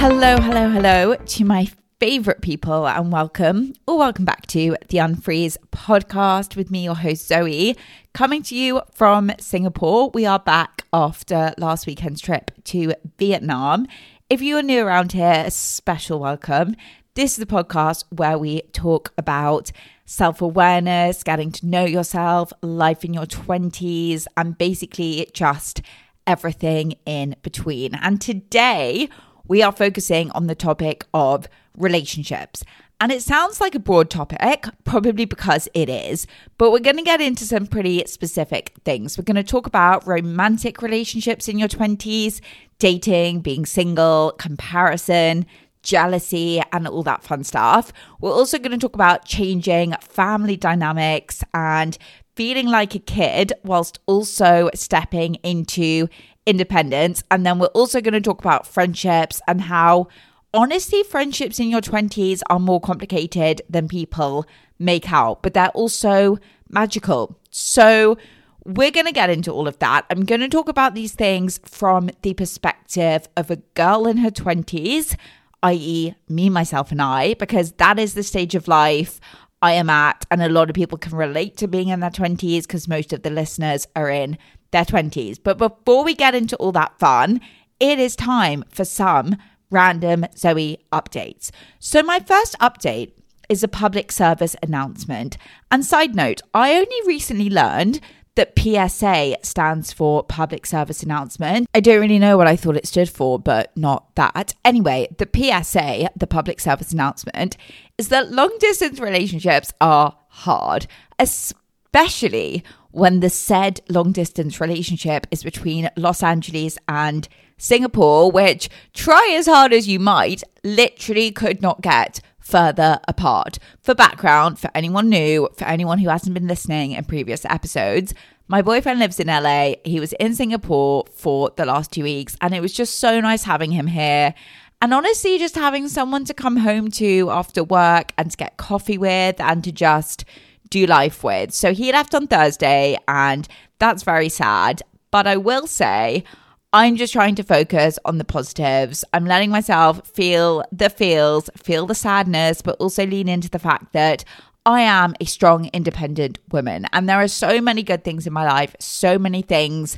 Hello, 0.00 0.36
hello, 0.36 0.70
hello 0.70 1.16
to 1.16 1.44
my 1.44 1.68
favorite 1.98 2.40
people 2.40 2.86
and 2.86 3.10
welcome 3.10 3.74
or 3.84 3.98
welcome 3.98 4.24
back 4.24 4.46
to 4.46 4.76
the 4.90 4.98
Unfreeze 4.98 5.56
podcast 5.72 6.54
with 6.54 6.70
me, 6.70 6.84
your 6.84 6.94
host 6.94 7.26
Zoe, 7.26 7.76
coming 8.14 8.44
to 8.44 8.54
you 8.54 8.80
from 8.94 9.32
Singapore. 9.40 10.10
We 10.10 10.24
are 10.24 10.38
back 10.38 10.86
after 10.92 11.52
last 11.58 11.88
weekend's 11.88 12.20
trip 12.20 12.52
to 12.66 12.94
Vietnam. 13.18 13.88
If 14.30 14.40
you 14.40 14.56
are 14.58 14.62
new 14.62 14.86
around 14.86 15.10
here, 15.12 15.42
a 15.46 15.50
special 15.50 16.20
welcome. 16.20 16.76
This 17.14 17.32
is 17.32 17.44
the 17.44 17.52
podcast 17.52 18.04
where 18.10 18.38
we 18.38 18.62
talk 18.72 19.12
about 19.18 19.72
self 20.06 20.40
awareness, 20.40 21.24
getting 21.24 21.50
to 21.50 21.66
know 21.66 21.84
yourself, 21.84 22.52
life 22.62 23.04
in 23.04 23.14
your 23.14 23.26
20s, 23.26 24.28
and 24.36 24.56
basically 24.56 25.28
just 25.32 25.82
everything 26.24 26.94
in 27.04 27.34
between. 27.42 27.96
And 27.96 28.20
today, 28.20 29.08
we 29.48 29.62
are 29.62 29.72
focusing 29.72 30.30
on 30.32 30.46
the 30.46 30.54
topic 30.54 31.06
of 31.12 31.48
relationships. 31.76 32.64
And 33.00 33.12
it 33.12 33.22
sounds 33.22 33.60
like 33.60 33.76
a 33.76 33.80
broad 33.80 34.10
topic, 34.10 34.66
probably 34.84 35.24
because 35.24 35.68
it 35.72 35.88
is, 35.88 36.26
but 36.58 36.72
we're 36.72 36.80
going 36.80 36.96
to 36.96 37.02
get 37.02 37.20
into 37.20 37.44
some 37.44 37.66
pretty 37.66 38.04
specific 38.06 38.72
things. 38.84 39.16
We're 39.16 39.24
going 39.24 39.36
to 39.36 39.44
talk 39.44 39.68
about 39.68 40.06
romantic 40.06 40.82
relationships 40.82 41.48
in 41.48 41.60
your 41.60 41.68
20s, 41.68 42.40
dating, 42.80 43.40
being 43.40 43.66
single, 43.66 44.32
comparison, 44.38 45.46
jealousy, 45.84 46.60
and 46.72 46.88
all 46.88 47.04
that 47.04 47.22
fun 47.22 47.44
stuff. 47.44 47.92
We're 48.20 48.32
also 48.32 48.58
going 48.58 48.72
to 48.72 48.78
talk 48.78 48.96
about 48.96 49.24
changing 49.24 49.94
family 50.00 50.56
dynamics 50.56 51.44
and 51.54 51.96
feeling 52.34 52.66
like 52.66 52.96
a 52.96 53.00
kid 53.00 53.52
whilst 53.62 54.00
also 54.06 54.70
stepping 54.74 55.36
into 55.36 56.08
independence. 56.48 57.22
And 57.30 57.44
then 57.44 57.58
we're 57.58 57.66
also 57.66 58.00
going 58.00 58.14
to 58.14 58.20
talk 58.20 58.40
about 58.40 58.66
friendships 58.66 59.40
and 59.46 59.60
how 59.60 60.08
honestly, 60.54 61.02
friendships 61.02 61.60
in 61.60 61.68
your 61.68 61.82
20s 61.82 62.40
are 62.48 62.58
more 62.58 62.80
complicated 62.80 63.60
than 63.68 63.86
people 63.86 64.46
make 64.78 65.12
out, 65.12 65.42
but 65.42 65.54
they're 65.54 65.68
also 65.68 66.38
magical. 66.70 67.38
So, 67.50 68.16
we're 68.64 68.90
going 68.90 69.06
to 69.06 69.12
get 69.12 69.30
into 69.30 69.50
all 69.50 69.66
of 69.66 69.78
that. 69.78 70.04
I'm 70.10 70.24
going 70.24 70.40
to 70.40 70.48
talk 70.48 70.68
about 70.68 70.94
these 70.94 71.14
things 71.14 71.58
from 71.64 72.10
the 72.22 72.34
perspective 72.34 73.26
of 73.36 73.50
a 73.50 73.56
girl 73.74 74.06
in 74.06 74.18
her 74.18 74.30
20s, 74.30 75.16
i.e., 75.62 76.14
me, 76.28 76.50
myself, 76.50 76.92
and 76.92 77.00
I, 77.00 77.34
because 77.34 77.72
that 77.72 77.98
is 77.98 78.12
the 78.12 78.22
stage 78.22 78.54
of 78.54 78.68
life 78.68 79.20
I 79.62 79.72
am 79.72 79.88
at. 79.88 80.26
And 80.30 80.42
a 80.42 80.50
lot 80.50 80.68
of 80.68 80.74
people 80.74 80.98
can 80.98 81.14
relate 81.14 81.56
to 81.58 81.68
being 81.68 81.88
in 81.88 82.00
their 82.00 82.10
20s 82.10 82.62
because 82.62 82.88
most 82.88 83.12
of 83.12 83.22
the 83.22 83.30
listeners 83.30 83.86
are 83.96 84.10
in 84.10 84.36
their 84.70 84.84
20s. 84.84 85.38
But 85.42 85.58
before 85.58 86.04
we 86.04 86.14
get 86.14 86.34
into 86.34 86.56
all 86.56 86.72
that 86.72 86.98
fun, 86.98 87.40
it 87.80 87.98
is 87.98 88.16
time 88.16 88.64
for 88.70 88.84
some 88.84 89.36
random 89.70 90.26
Zoe 90.36 90.78
updates. 90.92 91.50
So, 91.78 92.02
my 92.02 92.18
first 92.20 92.56
update 92.60 93.12
is 93.48 93.62
a 93.62 93.68
public 93.68 94.12
service 94.12 94.56
announcement. 94.62 95.38
And 95.70 95.84
side 95.84 96.14
note, 96.14 96.42
I 96.52 96.74
only 96.74 96.96
recently 97.06 97.48
learned 97.48 98.00
that 98.38 98.56
PSA 98.56 99.36
stands 99.42 99.92
for 99.92 100.22
Public 100.22 100.64
Service 100.64 101.02
Announcement. 101.02 101.68
I 101.74 101.80
don't 101.80 102.00
really 102.00 102.20
know 102.20 102.36
what 102.36 102.46
I 102.46 102.54
thought 102.54 102.76
it 102.76 102.86
stood 102.86 103.08
for, 103.08 103.36
but 103.36 103.76
not 103.76 104.14
that. 104.14 104.54
Anyway, 104.64 105.08
the 105.18 105.28
PSA, 105.34 106.10
the 106.14 106.26
Public 106.28 106.60
Service 106.60 106.92
Announcement, 106.92 107.56
is 107.98 108.10
that 108.10 108.30
long 108.30 108.56
distance 108.60 109.00
relationships 109.00 109.72
are 109.80 110.16
hard, 110.28 110.86
especially 111.18 112.62
when 112.90 113.20
the 113.20 113.30
said 113.30 113.80
long 113.88 114.12
distance 114.12 114.60
relationship 114.60 115.26
is 115.30 115.42
between 115.42 115.90
Los 115.96 116.22
Angeles 116.22 116.78
and 116.88 117.28
Singapore, 117.56 118.30
which 118.30 118.68
try 118.94 119.34
as 119.36 119.46
hard 119.46 119.72
as 119.72 119.88
you 119.88 119.98
might, 119.98 120.42
literally 120.64 121.30
could 121.30 121.60
not 121.60 121.82
get 121.82 122.20
further 122.38 122.98
apart. 123.06 123.58
For 123.82 123.94
background, 123.94 124.58
for 124.58 124.70
anyone 124.74 125.08
new, 125.08 125.48
for 125.56 125.66
anyone 125.66 125.98
who 125.98 126.08
hasn't 126.08 126.34
been 126.34 126.46
listening 126.46 126.92
in 126.92 127.04
previous 127.04 127.44
episodes, 127.44 128.14
my 128.46 128.62
boyfriend 128.62 128.98
lives 128.98 129.20
in 129.20 129.26
LA. 129.26 129.74
He 129.84 130.00
was 130.00 130.14
in 130.14 130.34
Singapore 130.34 131.04
for 131.12 131.50
the 131.56 131.66
last 131.66 131.92
two 131.92 132.02
weeks, 132.02 132.36
and 132.40 132.54
it 132.54 132.62
was 132.62 132.72
just 132.72 132.98
so 132.98 133.20
nice 133.20 133.44
having 133.44 133.72
him 133.72 133.88
here. 133.88 134.34
And 134.80 134.94
honestly, 134.94 135.38
just 135.38 135.56
having 135.56 135.88
someone 135.88 136.24
to 136.24 136.32
come 136.32 136.56
home 136.56 136.90
to 136.92 137.30
after 137.30 137.62
work 137.62 138.12
and 138.16 138.30
to 138.30 138.36
get 138.36 138.56
coffee 138.56 138.96
with 138.96 139.40
and 139.40 139.62
to 139.64 139.72
just 139.72 140.24
do 140.70 140.86
life 140.86 141.24
with. 141.24 141.52
So 141.52 141.72
he 141.72 141.92
left 141.92 142.14
on 142.14 142.26
Thursday, 142.26 142.96
and 143.06 143.46
that's 143.78 144.02
very 144.02 144.28
sad. 144.28 144.82
But 145.10 145.26
I 145.26 145.36
will 145.36 145.66
say, 145.66 146.24
I'm 146.72 146.96
just 146.96 147.12
trying 147.12 147.34
to 147.36 147.42
focus 147.42 147.98
on 148.04 148.18
the 148.18 148.24
positives. 148.24 149.04
I'm 149.14 149.24
letting 149.24 149.50
myself 149.50 150.06
feel 150.06 150.64
the 150.70 150.90
feels, 150.90 151.48
feel 151.56 151.86
the 151.86 151.94
sadness, 151.94 152.60
but 152.60 152.76
also 152.78 153.06
lean 153.06 153.28
into 153.28 153.48
the 153.48 153.58
fact 153.58 153.94
that 153.94 154.24
I 154.66 154.82
am 154.82 155.14
a 155.18 155.24
strong, 155.24 155.70
independent 155.72 156.38
woman. 156.50 156.86
And 156.92 157.08
there 157.08 157.22
are 157.22 157.28
so 157.28 157.60
many 157.62 157.82
good 157.82 158.04
things 158.04 158.26
in 158.26 158.34
my 158.34 158.46
life, 158.46 158.76
so 158.78 159.18
many 159.18 159.40
things 159.40 159.96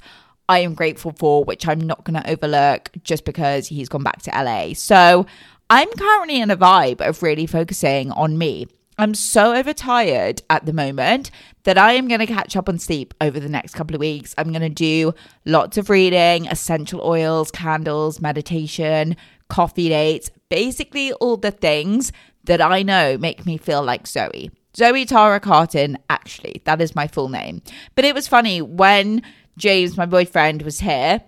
I 0.48 0.60
am 0.60 0.74
grateful 0.74 1.12
for, 1.18 1.44
which 1.44 1.66
I'm 1.66 1.80
not 1.80 2.04
going 2.04 2.22
to 2.22 2.30
overlook 2.30 2.90
just 3.02 3.24
because 3.24 3.66
he's 3.66 3.88
gone 3.88 4.04
back 4.04 4.22
to 4.22 4.30
LA. 4.30 4.74
So 4.74 5.26
I'm 5.70 5.88
currently 5.90 6.40
in 6.40 6.52
a 6.52 6.56
vibe 6.56 7.00
of 7.00 7.22
really 7.22 7.46
focusing 7.46 8.12
on 8.12 8.38
me. 8.38 8.68
I'm 9.00 9.14
so 9.14 9.54
overtired 9.54 10.42
at 10.50 10.66
the 10.66 10.74
moment 10.74 11.30
that 11.62 11.78
I 11.78 11.94
am 11.94 12.06
going 12.06 12.20
to 12.20 12.26
catch 12.26 12.54
up 12.54 12.68
on 12.68 12.78
sleep 12.78 13.14
over 13.18 13.40
the 13.40 13.48
next 13.48 13.72
couple 13.72 13.96
of 13.96 14.00
weeks. 14.00 14.34
I'm 14.36 14.50
going 14.50 14.60
to 14.60 14.68
do 14.68 15.14
lots 15.46 15.78
of 15.78 15.88
reading, 15.88 16.46
essential 16.46 17.00
oils, 17.00 17.50
candles, 17.50 18.20
meditation, 18.20 19.16
coffee 19.48 19.88
dates, 19.88 20.30
basically 20.50 21.14
all 21.14 21.38
the 21.38 21.50
things 21.50 22.12
that 22.44 22.60
I 22.60 22.82
know 22.82 23.16
make 23.16 23.46
me 23.46 23.56
feel 23.56 23.82
like 23.82 24.06
Zoe. 24.06 24.50
Zoe 24.76 25.06
Tara 25.06 25.40
Carton, 25.40 25.96
actually, 26.10 26.60
that 26.66 26.82
is 26.82 26.94
my 26.94 27.06
full 27.06 27.30
name. 27.30 27.62
But 27.94 28.04
it 28.04 28.14
was 28.14 28.28
funny 28.28 28.60
when 28.60 29.22
James, 29.56 29.96
my 29.96 30.04
boyfriend, 30.04 30.60
was 30.60 30.80
here 30.80 31.22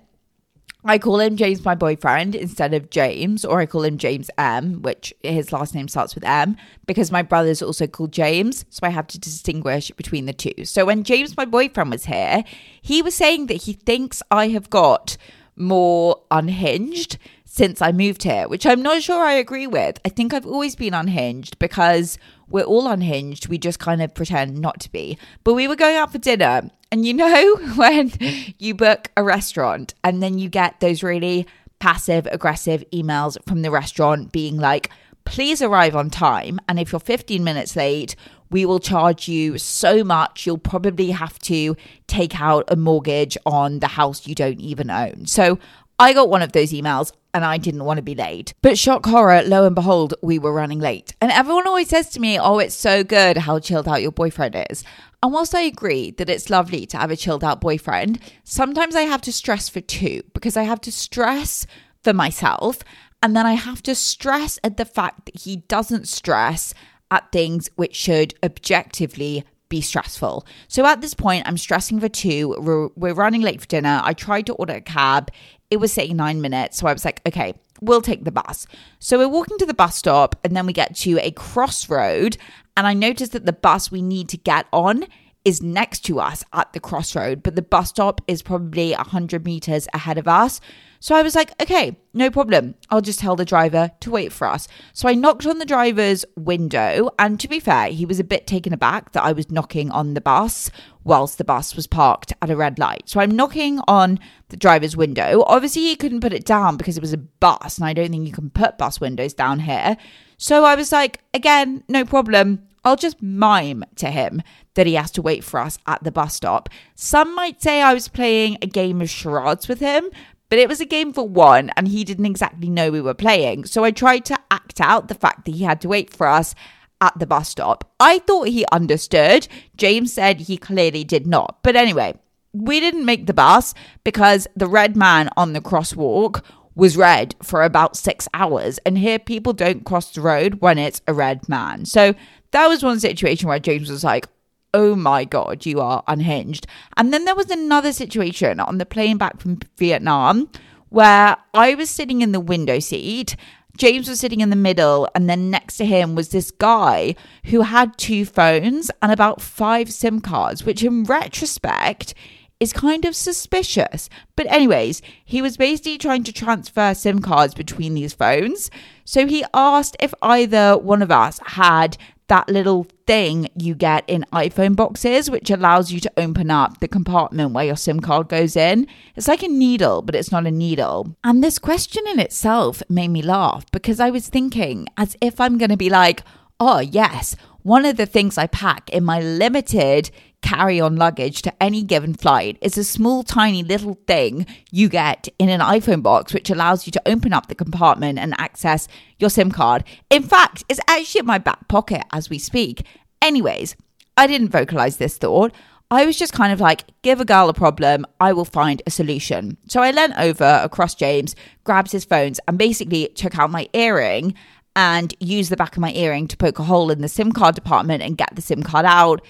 I 0.84 0.98
call 0.98 1.20
him 1.20 1.37
James, 1.37 1.65
my 1.65 1.76
boyfriend, 1.76 2.34
instead 2.34 2.75
of 2.75 2.91
James, 2.91 3.44
or 3.44 3.60
I 3.60 3.66
call 3.66 3.84
him 3.84 3.98
James 3.98 4.31
M, 4.37 4.82
which 4.82 5.15
his 5.22 5.53
last 5.53 5.76
name 5.76 5.87
starts 5.87 6.15
with 6.16 6.25
M, 6.25 6.56
because 6.87 7.12
my 7.12 7.22
brother's 7.22 7.62
also 7.62 7.87
called 7.87 8.12
James. 8.12 8.65
So 8.69 8.81
I 8.82 8.88
have 8.91 9.06
to 9.09 9.19
distinguish 9.19 9.92
between 9.92 10.26
the 10.26 10.32
two. 10.32 10.65
So 10.65 10.84
when 10.84 11.04
James, 11.04 11.37
my 11.37 11.44
boyfriend, 11.44 11.91
was 11.91 12.06
here, 12.06 12.42
he 12.81 13.00
was 13.00 13.15
saying 13.15 13.47
that 13.47 13.62
he 13.62 13.75
thinks 13.75 14.25
I 14.31 14.48
have 14.48 14.71
got 14.71 15.16
more 15.54 16.21
unhinged 16.32 17.16
since 17.44 17.81
I 17.81 17.92
moved 17.92 18.25
here, 18.25 18.48
which 18.48 18.66
I'm 18.66 18.82
not 18.82 19.03
sure 19.03 19.22
I 19.22 19.34
agree 19.34 19.69
with. 19.69 20.00
I 20.04 20.09
think 20.09 20.34
I've 20.34 20.47
always 20.47 20.75
been 20.75 20.94
unhinged 20.94 21.60
because 21.60 22.19
we're 22.48 22.65
all 22.65 22.88
unhinged. 22.88 23.47
We 23.47 23.59
just 23.59 23.78
kind 23.78 24.03
of 24.03 24.15
pretend 24.15 24.59
not 24.59 24.81
to 24.81 24.91
be. 24.91 25.16
But 25.44 25.54
we 25.54 25.69
were 25.69 25.76
going 25.76 25.97
out 25.97 26.10
for 26.10 26.19
dinner 26.19 26.71
and 26.92 27.06
you 27.06 27.14
know, 27.14 27.56
when 27.75 28.12
you 28.58 28.75
book 28.75 29.10
a 29.16 29.25
restaurant 29.25 29.94
and 30.04 30.22
then 30.22 30.38
you 30.38 30.48
get 30.48 30.78
those 30.78 31.03
really 31.03 31.47
passive 31.80 32.28
aggressive 32.30 32.84
emails 32.92 33.36
from 33.48 33.62
the 33.62 33.70
restaurant 33.70 34.30
being 34.30 34.58
like, 34.58 34.91
please 35.25 35.62
arrive 35.62 35.97
on 35.97 36.10
time. 36.10 36.60
And 36.69 36.78
if 36.78 36.92
you're 36.92 37.00
15 37.00 37.42
minutes 37.42 37.75
late, 37.75 38.14
we 38.50 38.66
will 38.66 38.78
charge 38.78 39.26
you 39.26 39.56
so 39.56 40.04
much, 40.04 40.47
you'll 40.47 40.58
probably 40.58 41.10
have 41.10 41.38
to 41.41 41.75
take 42.06 42.38
out 42.38 42.64
a 42.69 42.76
mortgage 42.76 43.38
on 43.47 43.78
the 43.78 43.88
house 43.88 44.26
you 44.26 44.34
don't 44.34 44.60
even 44.60 44.91
own. 44.91 45.24
So 45.26 45.59
I 45.98 46.12
got 46.12 46.28
one 46.28 46.42
of 46.42 46.53
those 46.53 46.72
emails 46.72 47.12
and 47.32 47.44
I 47.44 47.56
didn't 47.56 47.84
want 47.84 47.98
to 47.98 48.03
be 48.03 48.14
late. 48.14 48.53
But 48.60 48.78
shock 48.78 49.06
horror, 49.06 49.42
lo 49.42 49.64
and 49.64 49.74
behold, 49.74 50.14
we 50.22 50.38
were 50.38 50.53
running 50.53 50.80
late. 50.80 51.14
And 51.20 51.32
everyone 51.32 51.66
always 51.66 51.88
says 51.88 52.10
to 52.10 52.20
me, 52.20 52.38
Oh, 52.38 52.59
it's 52.59 52.74
so 52.74 53.03
good 53.03 53.38
how 53.38 53.59
chilled 53.59 53.88
out 53.88 54.03
your 54.03 54.12
boyfriend 54.12 54.66
is. 54.70 54.84
And 55.22 55.33
whilst 55.33 55.55
I 55.55 55.62
agree 55.62 56.10
that 56.12 56.28
it's 56.28 56.50
lovely 56.50 56.84
to 56.87 56.97
have 56.97 57.10
a 57.10 57.16
chilled 57.16 57.44
out 57.44 57.60
boyfriend, 57.60 58.19
sometimes 58.43 58.97
I 58.97 59.03
have 59.03 59.22
to 59.22 59.33
stress 59.33 59.69
for 59.69 59.80
two 59.80 60.22
because 60.34 60.57
I 60.57 60.65
have 60.65 60.80
to 60.83 60.92
stress 60.92 61.66
for 62.03 62.13
myself 62.13 62.80
and 63.22 63.36
then 63.36 63.47
I 63.47 63.53
have 63.53 63.83
to 63.84 63.95
stress 63.95 64.59
at 64.65 64.77
the 64.77 64.84
fact 64.84 65.27
that 65.27 65.39
he 65.39 65.57
doesn't 65.57 66.09
stress 66.09 66.74
at 67.13 67.30
things 67.30 67.71
which 67.77 67.95
should 67.95 68.34
objectively 68.42 69.45
be 69.69 69.80
stressful. 69.80 70.45
So 70.66 70.84
at 70.84 71.01
this 71.01 71.15
point, 71.15 71.47
I'm 71.47 71.57
stressing 71.57 72.01
for 72.01 72.09
two. 72.09 72.57
We're, 72.59 72.89
we're 72.97 73.15
running 73.15 73.42
late 73.42 73.60
for 73.60 73.66
dinner. 73.69 74.01
I 74.03 74.13
tried 74.13 74.47
to 74.47 74.54
order 74.54 74.74
a 74.74 74.80
cab. 74.80 75.30
It 75.71 75.77
was 75.77 75.92
saying 75.92 76.16
nine 76.16 76.41
minutes. 76.41 76.78
So 76.78 76.89
I 76.89 76.92
was 76.92 77.04
like, 77.04 77.22
okay, 77.27 77.54
we'll 77.80 78.03
take 78.03 78.24
the 78.24 78.33
bus. 78.33 78.66
So 78.98 79.19
we're 79.19 79.28
walking 79.28 79.59
to 79.59 79.66
the 79.66 79.74
bus 79.74 79.97
stop 79.97 80.36
and 80.45 80.57
then 80.57 80.66
we 80.66 80.72
get 80.72 80.97
to 80.97 81.19
a 81.21 81.30
crossroad 81.30 82.36
and 82.77 82.86
I 82.86 82.95
noticed 82.95 83.33
that 83.33 83.47
the 83.47 83.53
bus 83.53 83.91
we 83.91 84.03
need 84.03 84.28
to 84.30 84.36
get 84.36 84.66
on 84.72 85.04
is 85.45 85.63
next 85.63 86.01
to 86.07 86.21
us 86.21 86.45
at 86.53 86.72
the 86.72 86.80
crossroad, 86.80 87.42
but 87.42 87.57
the 87.57 87.63
bus 87.63 87.89
stop 87.89 88.21
is 88.28 88.42
probably 88.42 88.92
100 88.92 89.45
meters 89.45 89.89
ahead 89.92 90.19
of 90.19 90.28
us. 90.28 90.60
So 91.03 91.16
I 91.16 91.22
was 91.22 91.34
like, 91.34 91.51
okay, 91.60 91.97
no 92.15 92.31
problem. 92.31 92.77
I'll 92.89 93.01
just 93.01 93.19
tell 93.19 93.34
the 93.34 93.45
driver 93.45 93.91
to 93.99 94.10
wait 94.13 94.33
for 94.33 94.47
us. 94.47 94.69
So 94.93 95.09
I 95.09 95.15
knocked 95.15 95.45
on 95.47 95.59
the 95.59 95.65
driver's 95.65 96.25
window. 96.37 97.10
And 97.19 97.41
to 97.41 97.49
be 97.49 97.59
fair, 97.59 97.89
he 97.89 98.07
was 98.07 98.21
a 98.21 98.25
bit 98.25 98.47
taken 98.47 98.72
aback 98.72 99.10
that 99.10 99.25
I 99.25 99.33
was 99.33 99.51
knocking 99.51 99.91
on 99.91 100.15
the 100.15 100.21
bus 100.21 100.71
whilst 101.03 101.39
the 101.39 101.45
bus 101.45 101.75
was 101.75 101.89
parked 101.89 102.33
at 102.41 102.51
a 102.51 102.57
red 102.57 102.78
light. 102.78 103.09
So 103.09 103.19
I'm 103.19 103.33
knocking 103.33 103.81
on 103.89 104.21
the 104.51 104.57
driver's 104.57 104.97
window. 104.97 105.43
Obviously, 105.49 105.83
he 105.83 105.97
couldn't 105.97 106.21
put 106.21 106.33
it 106.33 106.45
down 106.45 106.77
because 106.77 106.97
it 106.97 107.03
was 107.03 107.13
a 107.13 107.19
bus. 107.19 107.78
And 107.78 107.84
I 107.84 107.95
don't 107.95 108.10
think 108.10 108.28
you 108.28 108.33
can 108.33 108.51
put 108.51 108.78
bus 108.78 109.01
windows 109.01 109.34
down 109.34 109.59
here. 109.59 109.97
So 110.39 110.65
I 110.65 110.77
was 110.77 110.93
like, 110.93 111.19
again, 111.34 111.83
no 111.89 112.05
problem. 112.05 112.69
I'll 112.84 112.97
just 112.97 113.22
mime 113.22 113.84
to 113.97 114.10
him 114.10 114.43
that 114.75 114.87
he 114.87 114.95
has 114.95 115.10
to 115.13 115.22
wait 115.22 115.45
for 115.45 115.60
us 115.60 115.78
at 115.87 116.03
the 116.03 116.10
bus 116.10 116.34
stop. 116.34 116.69
Some 116.95 117.34
might 117.34 117.63
say 117.63 117.81
I 117.81 117.95
was 117.95 118.09
playing 118.09 118.59
a 118.60 118.66
game 118.66 119.01
of 119.01 119.10
charades 119.10 119.69
with 119.69 119.81
him, 119.81 120.10
but 120.53 120.59
it 120.59 120.69
was 120.69 120.83
a 120.83 120.84
game 120.84 121.15
for 121.15 121.27
one, 121.27 121.71
and 121.78 121.89
he 121.89 122.04
didn't 122.04 122.27
exactly 122.27 122.69
know 122.69 122.91
we 122.91 123.01
were 123.01 123.15
playing. 123.15 123.65
So 123.65 123.84
I 123.84 123.91
tried 123.91 124.27
to 124.27 124.39
act 124.51 124.83
out 124.83 125.09
the 125.09 125.15
fact 125.15 125.47
that 125.47 125.54
he 125.54 125.65
had 125.65 125.81
to 125.81 125.89
wait 125.89 126.10
for 126.13 126.27
us 126.27 126.54
at 127.01 127.19
the 127.19 127.27
bus 127.27 127.49
stop. 127.49 127.91
I 127.99 128.19
thought 128.19 128.49
he 128.49 128.66
understood. 128.71 129.49
James 129.78 130.13
said 130.13 130.41
he 130.41 130.59
clearly 130.59 131.04
did 131.04 131.27
not. 131.27 131.60
But 131.63 131.75
anyway, 131.75 132.16
we 132.53 132.81
didn't 132.81 133.07
make 133.07 133.27
the 133.27 133.33
bus 133.33 133.72
because 134.04 134.47
the 134.54 134.66
red 134.66 134.95
man 134.95 135.31
on 135.39 135.54
the 135.54 135.63
crosswalk 135.63 136.45
was 136.75 136.98
red 136.98 137.34
for 137.43 137.63
about 137.63 137.97
six 137.97 138.28
hours. 138.34 138.77
And 138.84 138.98
here, 138.98 139.19
people 139.19 139.55
don't 139.55 139.87
cross 139.87 140.13
the 140.13 140.21
road 140.21 140.57
when 140.60 140.77
it's 140.77 141.01
a 141.09 141.15
red 141.15 141.48
man. 141.48 141.87
So 141.87 142.15
that 142.51 142.66
was 142.66 142.83
one 142.83 143.01
situation 143.01 143.48
where 143.48 143.59
James 143.59 143.89
was 143.89 144.05
like, 144.05 144.27
oh 144.74 144.95
my 144.95 145.24
God, 145.24 145.66
you 145.66 145.80
are 145.80 146.03
unhinged. 146.07 146.66
And 146.97 147.13
then 147.13 147.24
there 147.24 147.34
was 147.34 147.51
another 147.51 147.92
situation 147.92 148.60
on 148.60 148.78
the 148.78 148.86
plane 148.86 149.19
back 149.19 149.41
from 149.41 149.59
Vietnam 149.77 150.51
where 150.89 151.36
I 151.54 151.74
was 151.74 151.91
sitting 151.91 152.22
in 152.22 152.33
the 152.33 152.41
window 152.41 152.78
seat. 152.78 153.36
James 153.78 154.09
was 154.09 154.21
sitting 154.21 154.41
in 154.41 154.51
the 154.51 154.57
middle, 154.57 155.09
and 155.15 155.30
then 155.30 155.51
next 155.51 155.78
to 155.78 155.86
him 155.86 156.15
was 156.15 156.28
this 156.28 156.51
guy 156.51 157.15
who 157.45 157.63
had 157.63 157.97
two 157.97 158.27
phones 158.27 158.91
and 159.01 159.10
about 159.10 159.41
five 159.41 159.91
SIM 159.91 160.21
cards, 160.21 160.65
which 160.65 160.84
in 160.84 161.04
retrospect 161.04 162.13
is 162.60 162.72
kind 162.72 163.04
of 163.04 163.16
suspicious. 163.16 164.09
But, 164.36 164.47
anyways, 164.47 165.01
he 165.24 165.42
was 165.42 165.57
basically 165.57 165.98
trying 165.98 166.22
to 166.24 166.33
transfer 166.33 166.95
SIM 166.95 167.21
cards 167.21 167.54
between 167.54 167.95
these 167.95 168.13
phones. 168.13 168.71
So 169.04 169.27
he 169.27 169.45
asked 169.53 169.97
if 169.98 170.15
either 170.22 170.77
one 170.77 171.03
of 171.03 171.10
us 171.10 171.41
had 171.45 171.97
that 172.33 172.49
little 172.49 172.87
thing 173.07 173.47
you 173.55 173.75
get 173.75 174.09
in 174.09 174.25
iPhone 174.33 174.75
boxes, 174.75 175.31
which 175.31 175.51
allows 175.51 175.93
you 175.93 176.01
to 176.01 176.11
open 176.17 176.51
up 176.51 176.81
the 176.81 176.89
compartment 176.89 177.53
where 177.53 177.67
your 177.67 177.77
SIM 177.77 178.01
card 178.01 178.31
goes 178.31 178.57
in. 178.57 178.87
It's 179.17 179.29
like 179.29 179.43
a 179.43 179.49
needle, 179.49 180.01
but 180.01 180.15
it's 180.15 180.33
not 180.33 180.47
a 180.47 180.51
needle. 180.51 181.15
And 181.23 181.45
this 181.45 181.59
question 181.59 182.05
in 182.07 182.19
itself 182.19 182.83
made 182.89 183.09
me 183.09 183.21
laugh 183.21 183.71
because 183.71 184.01
I 184.01 184.09
was 184.09 184.31
thinking, 184.31 184.87
as 184.97 185.15
if 185.21 185.43
I'm 185.43 185.59
going 185.59 185.73
to 185.73 185.77
be 185.77 185.91
like, 185.91 186.23
oh, 186.59 186.79
yes, 186.79 187.37
one 187.65 187.84
of 187.84 187.99
the 187.99 188.07
things 188.07 188.39
I 188.39 188.47
pack 188.47 188.89
in 188.89 189.05
my 189.05 189.21
limited 189.21 190.11
carry 190.42 190.80
on 190.80 190.97
luggage 190.97 191.42
to 191.42 191.62
any 191.62 191.83
given 191.83 192.15
flight 192.15 192.59
is 192.60 192.77
a 192.77 192.84
small, 192.84 193.22
tiny 193.22 193.62
little 193.62 193.98
thing 194.06 194.47
you 194.71 194.89
get 194.89 195.28
in 195.39 195.48
an 195.48 195.60
iPhone 195.60 196.03
box, 196.03 196.34
which 196.34 196.50
allows 196.50 196.86
you 196.86 196.92
to 196.92 197.03
open 197.06 197.33
up 197.33 197.47
the 197.47 197.54
compartment 197.54 198.18
and 198.18 198.34
access 198.39 198.89
your 199.18 199.30
SIM 199.30 199.50
card. 199.50 199.84
In 200.10 200.22
fact, 200.22 200.65
it's 200.68 200.80
actually 200.89 201.21
in 201.21 201.27
my 201.27 201.39
back 201.39 201.68
pocket 201.68 202.03
as 202.12 202.28
we 202.28 202.39
speak. 202.39 202.84
Anyways, 203.22 203.77
I 204.16 204.27
didn't 204.27 204.50
vocalize 204.50 204.98
this 204.98 205.16
thought. 205.16 205.53
I 205.91 206.06
was 206.06 206.18
just 206.18 206.33
kind 206.33 206.53
of 206.53 206.60
like, 206.60 206.84
give 207.03 207.21
a 207.21 207.24
girl 207.24 207.48
a 207.48 207.54
problem, 207.54 208.06
I 208.18 208.33
will 208.33 208.47
find 208.47 208.80
a 208.86 208.91
solution. 208.91 209.59
So 209.68 209.83
I 209.83 209.91
leant 209.91 210.15
over 210.18 210.60
across 210.62 210.95
James, 210.95 211.36
grabbed 211.65 211.92
his 211.92 212.04
phones, 212.06 212.41
and 212.48 212.56
basically 212.56 213.09
took 213.09 213.38
out 213.38 213.50
my 213.50 213.68
earring 213.74 214.34
and 214.74 215.15
used 215.21 215.50
the 215.50 215.56
back 215.56 215.77
of 215.77 215.83
my 215.83 215.92
earring 215.92 216.28
to 216.28 216.36
poke 216.36 216.59
a 216.59 216.62
hole 216.62 216.91
in 216.91 217.03
the 217.03 217.09
SIM 217.09 217.33
card 217.33 217.54
department 217.54 218.03
and 218.03 218.16
get 218.16 218.34
the 218.34 218.41
SIM 218.41 218.62
card 218.62 218.86
out. 218.86 219.21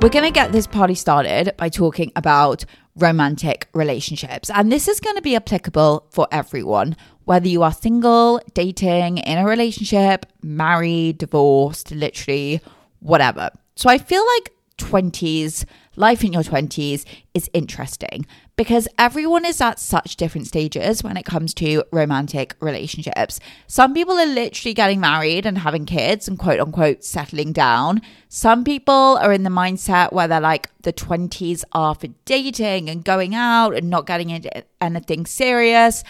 We're 0.00 0.10
going 0.10 0.26
to 0.26 0.30
get 0.30 0.52
this 0.52 0.68
party 0.68 0.94
started 0.94 1.56
by 1.56 1.68
talking 1.70 2.12
about 2.14 2.64
romantic 2.94 3.66
relationships. 3.74 4.48
And 4.48 4.70
this 4.70 4.86
is 4.86 5.00
going 5.00 5.16
to 5.16 5.22
be 5.22 5.34
applicable 5.34 6.06
for 6.10 6.28
everyone, 6.30 6.96
whether 7.24 7.48
you 7.48 7.64
are 7.64 7.72
single, 7.72 8.40
dating, 8.54 9.18
in 9.18 9.38
a 9.38 9.44
relationship, 9.44 10.24
married, 10.40 11.18
divorced, 11.18 11.90
literally, 11.90 12.60
whatever. 13.00 13.50
So 13.74 13.90
I 13.90 13.98
feel 13.98 14.24
like 14.36 14.52
20s, 14.78 15.64
life 15.96 16.22
in 16.22 16.32
your 16.32 16.44
20s 16.44 17.04
is 17.34 17.50
interesting 17.52 18.24
because 18.58 18.88
everyone 18.98 19.44
is 19.44 19.60
at 19.60 19.78
such 19.78 20.16
different 20.16 20.48
stages 20.48 21.04
when 21.04 21.16
it 21.16 21.24
comes 21.24 21.54
to 21.54 21.84
romantic 21.92 22.56
relationships. 22.60 23.38
Some 23.68 23.94
people 23.94 24.18
are 24.18 24.26
literally 24.26 24.74
getting 24.74 24.98
married 24.98 25.46
and 25.46 25.58
having 25.58 25.86
kids 25.86 26.26
and 26.26 26.36
quote 26.36 26.58
unquote 26.58 27.04
settling 27.04 27.52
down. 27.52 28.02
Some 28.28 28.64
people 28.64 29.16
are 29.22 29.32
in 29.32 29.44
the 29.44 29.48
mindset 29.48 30.12
where 30.12 30.26
they're 30.26 30.40
like 30.40 30.70
the 30.82 30.92
20s 30.92 31.62
are 31.70 31.94
for 31.94 32.08
dating 32.24 32.90
and 32.90 33.04
going 33.04 33.32
out 33.32 33.76
and 33.76 33.88
not 33.88 34.06
getting 34.06 34.30
into 34.30 34.50
anything 34.82 35.24
serious. 35.24 36.02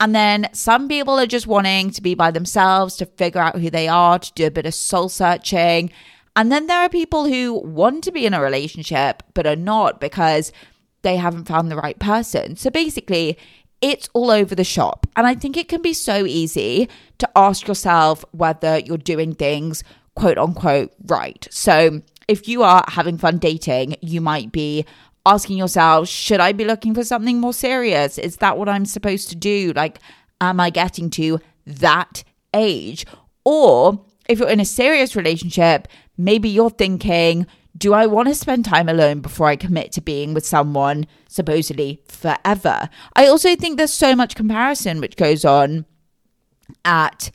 And 0.00 0.14
then 0.14 0.48
some 0.54 0.88
people 0.88 1.20
are 1.20 1.26
just 1.26 1.46
wanting 1.46 1.90
to 1.90 2.00
be 2.00 2.14
by 2.14 2.30
themselves, 2.30 2.96
to 2.96 3.04
figure 3.04 3.42
out 3.42 3.60
who 3.60 3.68
they 3.68 3.88
are, 3.88 4.18
to 4.18 4.32
do 4.32 4.46
a 4.46 4.50
bit 4.50 4.64
of 4.64 4.72
soul 4.72 5.10
searching. 5.10 5.90
And 6.34 6.50
then 6.50 6.66
there 6.66 6.78
are 6.80 6.88
people 6.88 7.26
who 7.26 7.60
want 7.60 8.04
to 8.04 8.12
be 8.12 8.24
in 8.24 8.32
a 8.32 8.40
relationship 8.40 9.22
but 9.34 9.46
are 9.46 9.54
not 9.54 10.00
because 10.00 10.50
they 11.02 11.16
haven't 11.16 11.48
found 11.48 11.70
the 11.70 11.76
right 11.76 11.98
person. 11.98 12.56
So 12.56 12.70
basically, 12.70 13.38
it's 13.80 14.08
all 14.12 14.30
over 14.30 14.54
the 14.54 14.64
shop. 14.64 15.06
And 15.16 15.26
I 15.26 15.34
think 15.34 15.56
it 15.56 15.68
can 15.68 15.82
be 15.82 15.92
so 15.92 16.26
easy 16.26 16.88
to 17.18 17.28
ask 17.36 17.66
yourself 17.66 18.24
whether 18.32 18.78
you're 18.78 18.98
doing 18.98 19.34
things 19.34 19.82
quote 20.14 20.38
unquote 20.38 20.92
right. 21.06 21.46
So 21.50 22.02
if 22.28 22.46
you 22.46 22.62
are 22.62 22.84
having 22.88 23.18
fun 23.18 23.38
dating, 23.38 23.96
you 24.02 24.20
might 24.20 24.52
be 24.52 24.84
asking 25.26 25.58
yourself, 25.58 26.08
should 26.08 26.40
I 26.40 26.52
be 26.52 26.64
looking 26.64 26.94
for 26.94 27.04
something 27.04 27.40
more 27.40 27.52
serious? 27.52 28.18
Is 28.18 28.36
that 28.36 28.58
what 28.58 28.68
I'm 28.68 28.84
supposed 28.84 29.28
to 29.30 29.36
do? 29.36 29.72
Like, 29.74 29.98
am 30.40 30.60
I 30.60 30.70
getting 30.70 31.10
to 31.10 31.40
that 31.66 32.22
age? 32.54 33.06
Or 33.44 34.04
if 34.28 34.38
you're 34.38 34.48
in 34.48 34.60
a 34.60 34.64
serious 34.64 35.16
relationship, 35.16 35.88
maybe 36.16 36.48
you're 36.48 36.70
thinking, 36.70 37.46
do 37.76 37.94
I 37.94 38.06
want 38.06 38.28
to 38.28 38.34
spend 38.34 38.64
time 38.64 38.88
alone 38.88 39.20
before 39.20 39.46
I 39.46 39.56
commit 39.56 39.92
to 39.92 40.00
being 40.00 40.34
with 40.34 40.46
someone 40.46 41.06
supposedly 41.28 42.02
forever? 42.08 42.88
I 43.14 43.26
also 43.26 43.56
think 43.56 43.76
there's 43.76 43.92
so 43.92 44.14
much 44.14 44.34
comparison 44.34 45.00
which 45.00 45.16
goes 45.16 45.44
on 45.44 45.86
at 46.84 47.30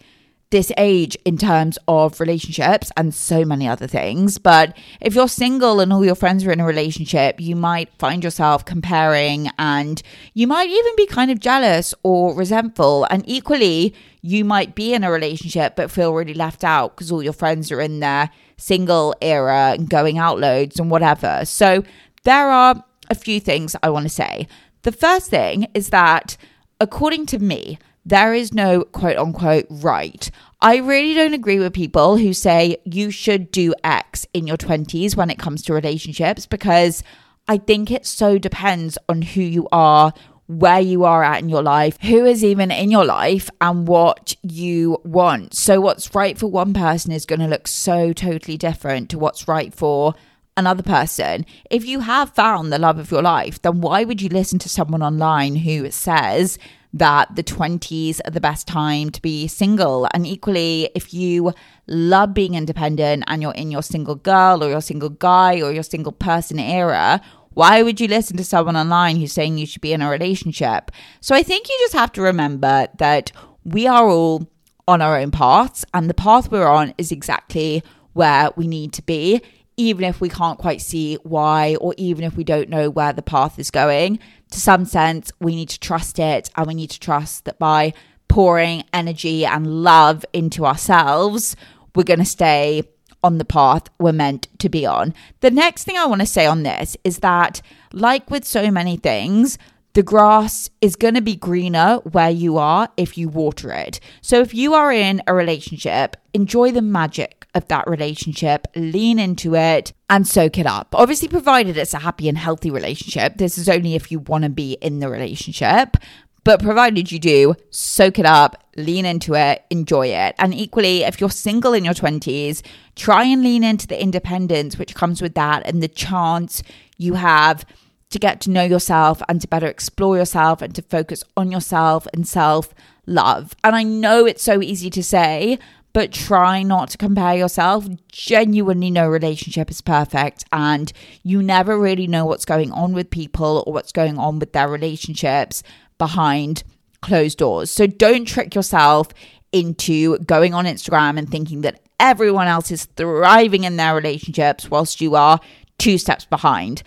this 0.52 0.72
age 0.78 1.18
in 1.26 1.38
terms 1.38 1.78
of 1.88 2.20
relationships 2.20 2.92
and 2.96 3.14
so 3.14 3.44
many 3.44 3.68
other 3.68 3.88
things. 3.88 4.38
But 4.38 4.78
if 5.02 5.16
you're 5.16 5.28
single 5.28 5.80
and 5.80 5.92
all 5.92 6.06
your 6.06 6.16
friends 6.16 6.46
are 6.46 6.52
in 6.52 6.60
a 6.60 6.66
relationship, 6.66 7.42
you 7.42 7.56
might 7.56 7.90
find 7.98 8.24
yourself 8.24 8.64
comparing 8.64 9.50
and 9.58 10.02
you 10.34 10.48
might 10.48 10.70
even 10.70 10.96
be 10.96 11.08
kind 11.08 11.32
of 11.32 11.40
jealous 11.40 11.94
or 12.04 12.34
resentful. 12.36 13.06
And 13.10 13.24
equally, 13.28 13.94
you 14.22 14.46
might 14.46 14.76
be 14.76 14.94
in 14.94 15.04
a 15.04 15.12
relationship 15.12 15.76
but 15.76 15.92
feel 15.92 16.14
really 16.14 16.34
left 16.34 16.64
out 16.64 16.96
because 16.96 17.12
all 17.12 17.24
your 17.24 17.34
friends 17.34 17.72
are 17.72 17.82
in 17.82 18.00
their 18.00 18.30
single 18.58 19.16
era 19.22 19.74
and 19.78 19.90
going 19.90 20.18
out 20.18 20.40
loads 20.40 20.80
and 20.80 20.90
whatever. 20.90 21.44
So 21.46 21.84
there 22.24 22.50
are 22.50 22.84
a 23.10 23.16
few 23.16 23.40
things 23.40 23.76
I 23.84 23.90
want 23.90 24.04
to 24.04 24.10
say. 24.10 24.48
The 24.84 24.92
first 24.92 25.30
thing 25.30 25.68
is 25.74 25.90
that, 25.90 26.38
according 26.80 27.26
to 27.28 27.40
me, 27.40 27.80
there 28.06 28.34
is 28.34 28.54
no 28.54 28.84
quote 28.84 29.18
unquote 29.18 29.66
right. 29.70 30.30
I 30.62 30.78
really 30.78 31.14
don't 31.14 31.34
agree 31.34 31.60
with 31.60 31.74
people 31.74 32.18
who 32.18 32.34
say 32.34 32.78
you 32.86 33.12
should 33.12 33.52
do 33.52 33.74
X 33.84 34.28
in 34.34 34.48
your 34.48 34.58
20s 34.58 35.16
when 35.16 35.30
it 35.30 35.40
comes 35.40 35.64
to 35.64 35.74
relationships 35.74 36.46
because 36.46 37.04
I 37.48 37.58
think 37.58 37.92
it 37.92 38.06
so 38.06 38.38
depends 38.38 38.98
on 39.08 39.22
who 39.22 39.42
you 39.42 39.68
are, 39.72 40.14
where 40.48 40.80
you 40.80 41.04
are 41.04 41.24
at 41.24 41.42
in 41.42 41.50
your 41.50 41.64
life, 41.64 41.98
who 42.02 42.26
is 42.26 42.44
even 42.44 42.72
in 42.72 42.92
your 42.92 43.06
life, 43.06 43.50
and 43.62 43.88
what 43.88 44.36
you 44.44 45.00
want. 45.04 45.54
So, 45.54 45.82
what's 45.82 46.14
right 46.14 46.38
for 46.38 46.48
one 46.48 46.74
person 46.74 47.12
is 47.12 47.26
going 47.26 47.40
to 47.40 47.48
look 47.48 47.68
so 47.68 48.14
totally 48.14 48.58
different 48.58 49.10
to 49.10 49.20
what's 49.20 49.48
right 49.48 49.74
for 49.74 50.14
another 50.58 50.84
person. 50.84 51.46
If 51.70 51.86
you 51.86 52.02
have 52.02 52.34
found 52.34 52.72
the 52.72 52.80
love 52.80 52.98
of 52.98 53.12
your 53.12 53.22
life, 53.22 53.62
then 53.62 53.82
why 53.82 54.04
would 54.04 54.22
you 54.22 54.30
listen 54.30 54.60
to 54.60 54.70
someone 54.70 55.04
online 55.04 55.58
who 55.58 55.92
says, 55.92 56.58
that 56.96 57.36
the 57.36 57.44
20s 57.44 58.22
are 58.26 58.32
the 58.32 58.40
best 58.40 58.68
time 58.68 59.10
to 59.10 59.22
be 59.22 59.48
single. 59.48 60.08
And 60.14 60.26
equally, 60.26 60.90
if 60.96 61.14
you 61.14 61.54
love 61.88 62.34
being 62.34 62.56
independent 62.56 63.26
and 63.28 63.42
you're 63.42 63.52
in 63.52 63.70
your 63.70 63.84
single 63.84 64.16
girl 64.16 64.64
or 64.64 64.70
your 64.70 64.82
single 64.82 65.10
guy 65.10 65.62
or 65.62 65.74
your 65.74 65.84
single 65.84 66.14
person 66.14 66.58
era, 66.58 67.22
why 67.56 67.82
would 67.82 68.00
you 68.00 68.08
listen 68.08 68.38
to 68.38 68.44
someone 68.44 68.78
online 68.78 69.18
who's 69.18 69.34
saying 69.34 69.58
you 69.58 69.66
should 69.66 69.82
be 69.82 69.94
in 69.94 70.02
a 70.02 70.10
relationship? 70.10 70.92
So 71.20 71.36
I 71.36 71.42
think 71.42 71.68
you 71.68 71.76
just 71.80 71.94
have 71.94 72.12
to 72.14 72.22
remember 72.22 72.88
that 73.00 73.32
we 73.64 73.88
are 73.88 74.08
all 74.08 74.48
on 74.88 75.02
our 75.02 75.18
own 75.18 75.32
paths, 75.32 75.84
and 75.94 76.08
the 76.08 76.14
path 76.14 76.52
we're 76.52 76.68
on 76.68 76.94
is 77.00 77.12
exactly 77.12 77.82
where 78.14 78.52
we 78.56 78.68
need 78.68 78.94
to 78.94 79.02
be 79.02 79.42
even 79.78 80.06
if 80.06 80.22
we 80.22 80.30
can't 80.30 80.60
quite 80.60 80.82
see 80.82 81.16
why, 81.24 81.76
or 81.76 81.94
even 81.98 82.24
if 82.24 82.38
we 82.38 82.44
don't 82.44 82.70
know 82.70 82.90
where 82.90 83.14
the 83.14 83.22
path 83.22 83.60
is 83.60 83.72
going, 83.72 84.20
to 84.52 84.60
some 84.60 84.86
sense, 84.86 85.32
we 85.40 85.56
need 85.56 85.70
to 85.70 85.80
trust 85.80 86.20
it. 86.20 86.50
And 86.56 86.68
we 86.68 86.74
need 86.74 86.92
to 86.92 87.00
trust 87.00 87.46
that 87.46 87.60
by 87.60 87.94
pouring 88.28 88.84
energy 88.94 89.46
and 89.46 89.84
love 89.84 90.26
into 90.34 90.66
ourselves, 90.66 91.56
we're 91.94 92.04
going 92.04 92.20
to 92.20 92.26
stay 92.26 92.84
on 93.26 93.40
the 93.40 93.46
path 93.46 93.90
we're 94.00 94.14
meant 94.14 94.48
to 94.60 94.70
be 94.70 94.86
on. 94.86 95.14
The 95.42 95.52
next 95.52 95.84
thing 95.84 95.98
I 95.98 96.06
want 96.06 96.22
to 96.22 96.28
say 96.28 96.46
on 96.46 96.64
this 96.64 96.96
is 97.04 97.20
that, 97.20 97.62
like 97.92 98.30
with 98.30 98.46
so 98.46 98.70
many 98.70 98.98
things, 98.98 99.58
the 99.94 100.04
grass 100.04 100.70
is 100.82 100.96
going 100.96 101.14
to 101.16 101.22
be 101.22 101.36
greener 101.36 101.98
where 102.12 102.30
you 102.30 102.58
are 102.58 102.90
if 102.98 103.18
you 103.18 103.30
water 103.30 103.72
it. 103.72 104.00
So, 104.22 104.42
if 104.42 104.54
you 104.54 104.74
are 104.74 104.92
in 104.92 105.24
a 105.26 105.34
relationship, 105.34 106.18
enjoy 106.34 106.72
the 106.72 106.82
magic 106.82 107.48
of 107.56 107.68
that 107.70 107.88
relationship, 107.88 108.68
lean 108.76 109.18
into 109.18 109.56
it, 109.56 109.94
and 110.10 110.28
soak 110.28 110.58
it 110.58 110.68
up. 110.68 110.94
Obviously, 110.94 111.30
provided 111.30 111.78
it's 111.78 111.94
a 111.94 112.00
happy 112.00 112.28
and 112.28 112.38
healthy 112.38 112.70
relationship, 112.70 113.38
this 113.38 113.58
is 113.58 113.70
only 113.70 113.96
if 113.96 114.12
you 114.12 114.20
want 114.20 114.44
to 114.44 114.50
be 114.50 114.74
in 114.82 115.00
the 115.00 115.10
relationship. 115.10 115.96
But 116.44 116.62
provided 116.62 117.12
you 117.12 117.18
do, 117.18 117.56
soak 117.72 118.20
it 118.20 118.26
up, 118.26 118.64
lean 118.78 119.06
into 119.06 119.34
it, 119.34 119.64
enjoy 119.72 120.10
it. 120.10 120.36
And 120.38 120.54
equally, 120.54 121.02
if 121.04 121.20
you're 121.20 121.32
single 121.32 121.74
in 121.74 121.84
your 121.84 121.96
20s, 121.96 122.62
try 122.96 123.24
and 123.24 123.44
lean 123.44 123.64
into 123.64 123.88
the 123.88 124.02
independence 124.02 124.78
which 124.78 124.96
comes 124.96 125.22
with 125.22 125.36
that 125.36 125.66
and 125.66 125.82
the 125.82 125.88
chance 125.88 126.64
you 126.98 127.16
have 127.16 127.66
to 128.10 128.20
get 128.20 128.40
to 128.42 128.50
know 128.50 128.64
yourself 128.64 129.22
and 129.28 129.42
to 129.42 129.48
better 129.48 129.68
explore 129.68 130.18
yourself 130.18 130.62
and 130.62 130.74
to 130.76 130.82
focus 130.82 131.24
on 131.36 131.52
yourself 131.52 132.08
and 132.14 132.28
self 132.28 132.74
love. 133.06 133.56
And 133.64 133.76
I 133.76 133.84
know 133.84 134.26
it's 134.26 134.44
so 134.44 134.62
easy 134.62 134.90
to 134.92 135.04
say, 135.04 135.60
but 135.94 136.12
try 136.12 136.62
not 136.64 136.90
to 136.90 136.98
compare 136.98 137.36
yourself. 137.36 137.88
Genuinely, 138.12 138.92
no 138.92 139.08
relationship 139.08 139.72
is 139.72 139.82
perfect, 139.82 140.44
and 140.52 140.92
you 141.24 141.42
never 141.42 141.80
really 141.80 142.08
know 142.08 142.26
what's 142.26 142.46
going 142.46 142.72
on 142.72 142.94
with 142.94 143.10
people 143.10 143.64
or 143.66 143.74
what's 143.74 143.92
going 143.92 144.18
on 144.18 144.40
with 144.40 144.54
their 144.54 144.68
relationships 144.68 145.64
behind 145.98 146.64
closed 147.02 147.38
doors. 147.38 147.72
So 147.72 147.88
don't 147.88 148.26
trick 148.26 148.56
yourself 148.56 149.10
into 149.52 150.18
going 150.20 150.54
on 150.54 150.66
Instagram 150.66 151.18
and 151.18 151.30
thinking 151.30 151.62
that 151.62 151.85
everyone 152.00 152.48
else 152.48 152.72
is 152.72 152.86
thriving 152.96 153.64
in 153.64 153.78
their 153.78 153.96
relationships 153.96 154.70
whilst 154.70 155.02
you 155.02 155.16
are 155.16 155.40
two 155.78 155.98
steps 155.98 156.26
behind. 156.26 156.84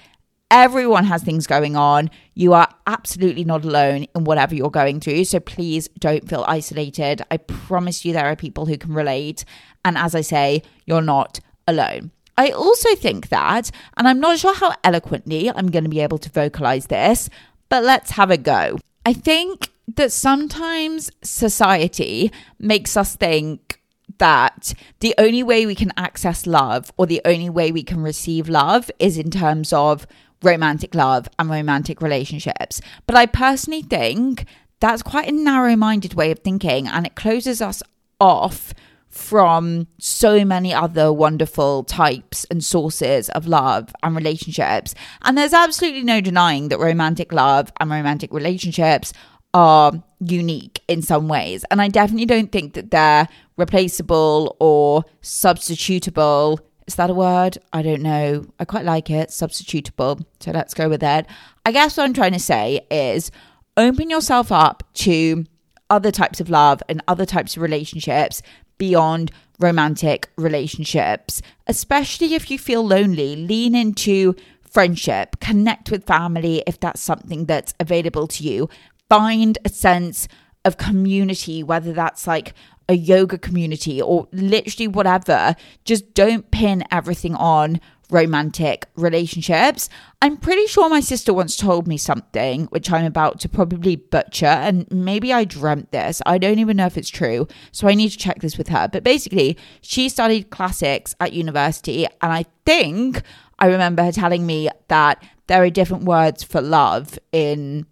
Everyone 0.50 1.04
has 1.04 1.22
things 1.22 1.46
going 1.46 1.76
on. 1.76 2.10
You 2.34 2.54
are 2.54 2.68
absolutely 2.86 3.44
not 3.44 3.64
alone 3.64 4.06
in 4.14 4.24
whatever 4.24 4.54
you're 4.54 4.70
going 4.70 5.00
through. 5.00 5.24
So 5.24 5.40
please 5.40 5.88
don't 5.98 6.26
feel 6.26 6.44
isolated. 6.48 7.22
I 7.30 7.36
promise 7.36 8.04
you, 8.04 8.14
there 8.14 8.26
are 8.26 8.36
people 8.36 8.64
who 8.64 8.78
can 8.78 8.94
relate. 8.94 9.44
And 9.84 9.98
as 9.98 10.14
I 10.14 10.22
say, 10.22 10.62
you're 10.86 11.02
not 11.02 11.40
alone. 11.66 12.12
I 12.38 12.50
also 12.50 12.94
think 12.94 13.28
that, 13.28 13.70
and 13.96 14.08
I'm 14.08 14.20
not 14.20 14.38
sure 14.38 14.54
how 14.54 14.74
eloquently 14.84 15.50
I'm 15.50 15.70
going 15.70 15.84
to 15.84 15.90
be 15.90 16.00
able 16.00 16.18
to 16.18 16.30
vocalize 16.30 16.86
this, 16.86 17.28
but 17.68 17.84
let's 17.84 18.12
have 18.12 18.30
a 18.30 18.38
go. 18.38 18.78
I 19.04 19.12
think 19.12 19.70
that 19.96 20.12
sometimes 20.12 21.10
society 21.22 22.30
makes 22.58 22.96
us 22.96 23.16
think 23.16 23.77
that 24.18 24.74
the 25.00 25.14
only 25.18 25.42
way 25.42 25.66
we 25.66 25.74
can 25.74 25.92
access 25.96 26.46
love 26.46 26.92
or 26.96 27.06
the 27.06 27.22
only 27.24 27.50
way 27.50 27.72
we 27.72 27.82
can 27.82 28.02
receive 28.02 28.48
love 28.48 28.90
is 28.98 29.18
in 29.18 29.30
terms 29.30 29.72
of 29.72 30.06
romantic 30.42 30.94
love 30.94 31.28
and 31.38 31.50
romantic 31.50 32.00
relationships. 32.00 32.80
But 33.06 33.16
I 33.16 33.26
personally 33.26 33.82
think 33.82 34.46
that's 34.80 35.02
quite 35.02 35.28
a 35.28 35.32
narrow 35.32 35.76
minded 35.76 36.14
way 36.14 36.30
of 36.30 36.40
thinking 36.40 36.86
and 36.86 37.06
it 37.06 37.16
closes 37.16 37.60
us 37.60 37.82
off 38.20 38.74
from 39.08 39.86
so 39.98 40.44
many 40.44 40.72
other 40.72 41.12
wonderful 41.12 41.82
types 41.84 42.44
and 42.50 42.62
sources 42.62 43.30
of 43.30 43.46
love 43.46 43.92
and 44.02 44.14
relationships. 44.14 44.94
And 45.22 45.36
there's 45.36 45.54
absolutely 45.54 46.04
no 46.04 46.20
denying 46.20 46.68
that 46.68 46.78
romantic 46.78 47.32
love 47.32 47.72
and 47.80 47.90
romantic 47.90 48.32
relationships 48.32 49.12
are 49.54 49.92
unique 50.20 50.77
in 50.88 51.02
some 51.02 51.28
ways. 51.28 51.64
And 51.70 51.80
I 51.80 51.88
definitely 51.88 52.26
don't 52.26 52.50
think 52.50 52.72
that 52.72 52.90
they're 52.90 53.28
replaceable 53.56 54.56
or 54.58 55.04
substitutable 55.22 56.58
is 56.88 56.94
that 56.94 57.10
a 57.10 57.14
word? 57.14 57.58
I 57.70 57.82
don't 57.82 58.00
know. 58.00 58.46
I 58.58 58.64
quite 58.64 58.86
like 58.86 59.10
it. 59.10 59.28
Substitutable. 59.28 60.24
So 60.40 60.52
let's 60.52 60.72
go 60.72 60.88
with 60.88 61.02
it. 61.02 61.26
I 61.66 61.70
guess 61.70 61.98
what 61.98 62.04
I'm 62.04 62.14
trying 62.14 62.32
to 62.32 62.38
say 62.38 62.80
is 62.90 63.30
open 63.76 64.08
yourself 64.08 64.50
up 64.50 64.82
to 64.94 65.44
other 65.90 66.10
types 66.10 66.40
of 66.40 66.48
love 66.48 66.82
and 66.88 67.02
other 67.06 67.26
types 67.26 67.56
of 67.56 67.62
relationships 67.62 68.40
beyond 68.78 69.30
romantic 69.60 70.30
relationships, 70.36 71.42
especially 71.66 72.32
if 72.32 72.50
you 72.50 72.58
feel 72.58 72.86
lonely. 72.86 73.36
Lean 73.36 73.74
into 73.74 74.34
friendship, 74.62 75.40
connect 75.40 75.90
with 75.90 76.06
family 76.06 76.62
if 76.66 76.80
that's 76.80 77.02
something 77.02 77.44
that's 77.44 77.74
available 77.78 78.26
to 78.28 78.44
you. 78.44 78.70
Find 79.10 79.58
a 79.62 79.68
sense 79.68 80.26
of 80.68 80.76
community, 80.76 81.64
whether 81.64 81.92
that's 81.92 82.28
like 82.28 82.54
a 82.88 82.94
yoga 82.94 83.36
community 83.36 84.00
or 84.00 84.28
literally 84.32 84.86
whatever. 84.86 85.56
Just 85.84 86.14
don't 86.14 86.50
pin 86.50 86.84
everything 86.90 87.34
on 87.34 87.80
romantic 88.10 88.86
relationships. 88.96 89.88
I'm 90.22 90.36
pretty 90.36 90.66
sure 90.66 90.88
my 90.88 91.00
sister 91.00 91.34
once 91.34 91.56
told 91.56 91.86
me 91.86 91.96
something, 91.98 92.64
which 92.66 92.90
I'm 92.90 93.04
about 93.04 93.40
to 93.40 93.48
probably 93.48 93.96
butcher, 93.96 94.46
and 94.46 94.86
maybe 94.90 95.32
I 95.32 95.44
dreamt 95.44 95.92
this. 95.92 96.22
I 96.24 96.38
don't 96.38 96.58
even 96.58 96.78
know 96.78 96.86
if 96.86 96.96
it's 96.96 97.10
true, 97.10 97.46
so 97.70 97.86
I 97.86 97.94
need 97.94 98.10
to 98.10 98.18
check 98.18 98.40
this 98.40 98.56
with 98.56 98.68
her. 98.68 98.88
But 98.90 99.04
basically, 99.04 99.58
she 99.82 100.08
studied 100.08 100.50
classics 100.50 101.14
at 101.20 101.32
university, 101.32 102.06
and 102.06 102.32
I 102.32 102.46
think 102.64 103.22
I 103.58 103.66
remember 103.66 104.02
her 104.04 104.12
telling 104.12 104.46
me 104.46 104.70
that 104.88 105.22
there 105.46 105.62
are 105.62 105.70
different 105.70 106.04
words 106.04 106.42
for 106.42 106.60
love 106.60 107.18
in 107.32 107.86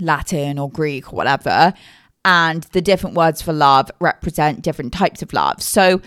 Latin 0.00 0.58
or 0.58 0.70
Greek 0.70 1.12
or 1.12 1.16
whatever 1.16 1.74
and 2.24 2.62
the 2.72 2.80
different 2.80 3.16
words 3.16 3.42
for 3.42 3.52
love 3.52 3.90
represent 4.00 4.62
different 4.62 4.92
types 4.92 5.22
of 5.22 5.32
love. 5.32 5.62
So 5.62 6.00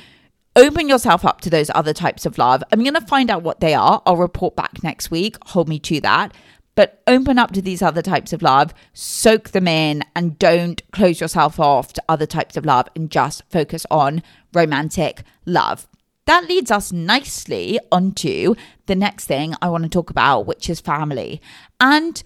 open 0.55 0.87
yourself 0.87 1.25
up 1.25 1.41
to 1.41 1.49
those 1.49 1.69
other 1.75 1.93
types 1.93 2.25
of 2.25 2.37
love. 2.37 2.63
I'm 2.71 2.81
going 2.81 2.93
to 2.93 3.01
find 3.01 3.29
out 3.29 3.43
what 3.43 3.59
they 3.59 3.73
are. 3.73 4.01
I'll 4.05 4.17
report 4.17 4.55
back 4.55 4.81
next 4.83 5.11
week. 5.11 5.37
Hold 5.47 5.67
me 5.67 5.79
to 5.79 5.99
that. 6.01 6.33
But 6.75 7.01
open 7.07 7.39
up 7.39 7.51
to 7.53 7.61
these 7.61 7.81
other 7.81 8.01
types 8.01 8.33
of 8.33 8.41
love, 8.41 8.73
soak 8.93 9.51
them 9.51 9.67
in, 9.67 10.03
and 10.13 10.37
don't 10.37 10.81
close 10.91 11.21
yourself 11.21 11.57
off 11.57 11.93
to 11.93 12.03
other 12.09 12.25
types 12.25 12.57
of 12.57 12.65
love 12.65 12.89
and 12.95 13.09
just 13.09 13.43
focus 13.49 13.85
on 13.89 14.21
romantic 14.53 15.23
love. 15.45 15.87
that 16.25 16.49
leads 16.49 16.71
us 16.71 16.91
nicely 16.91 17.79
onto 17.91 18.55
the 18.87 18.95
next 18.95 19.25
thing 19.25 19.53
I 19.61 19.69
want 19.69 19.83
to 19.83 19.89
talk 19.89 20.09
about, 20.09 20.47
which 20.47 20.69
is 20.71 20.81
family. 20.81 21.39
And 21.79 22.21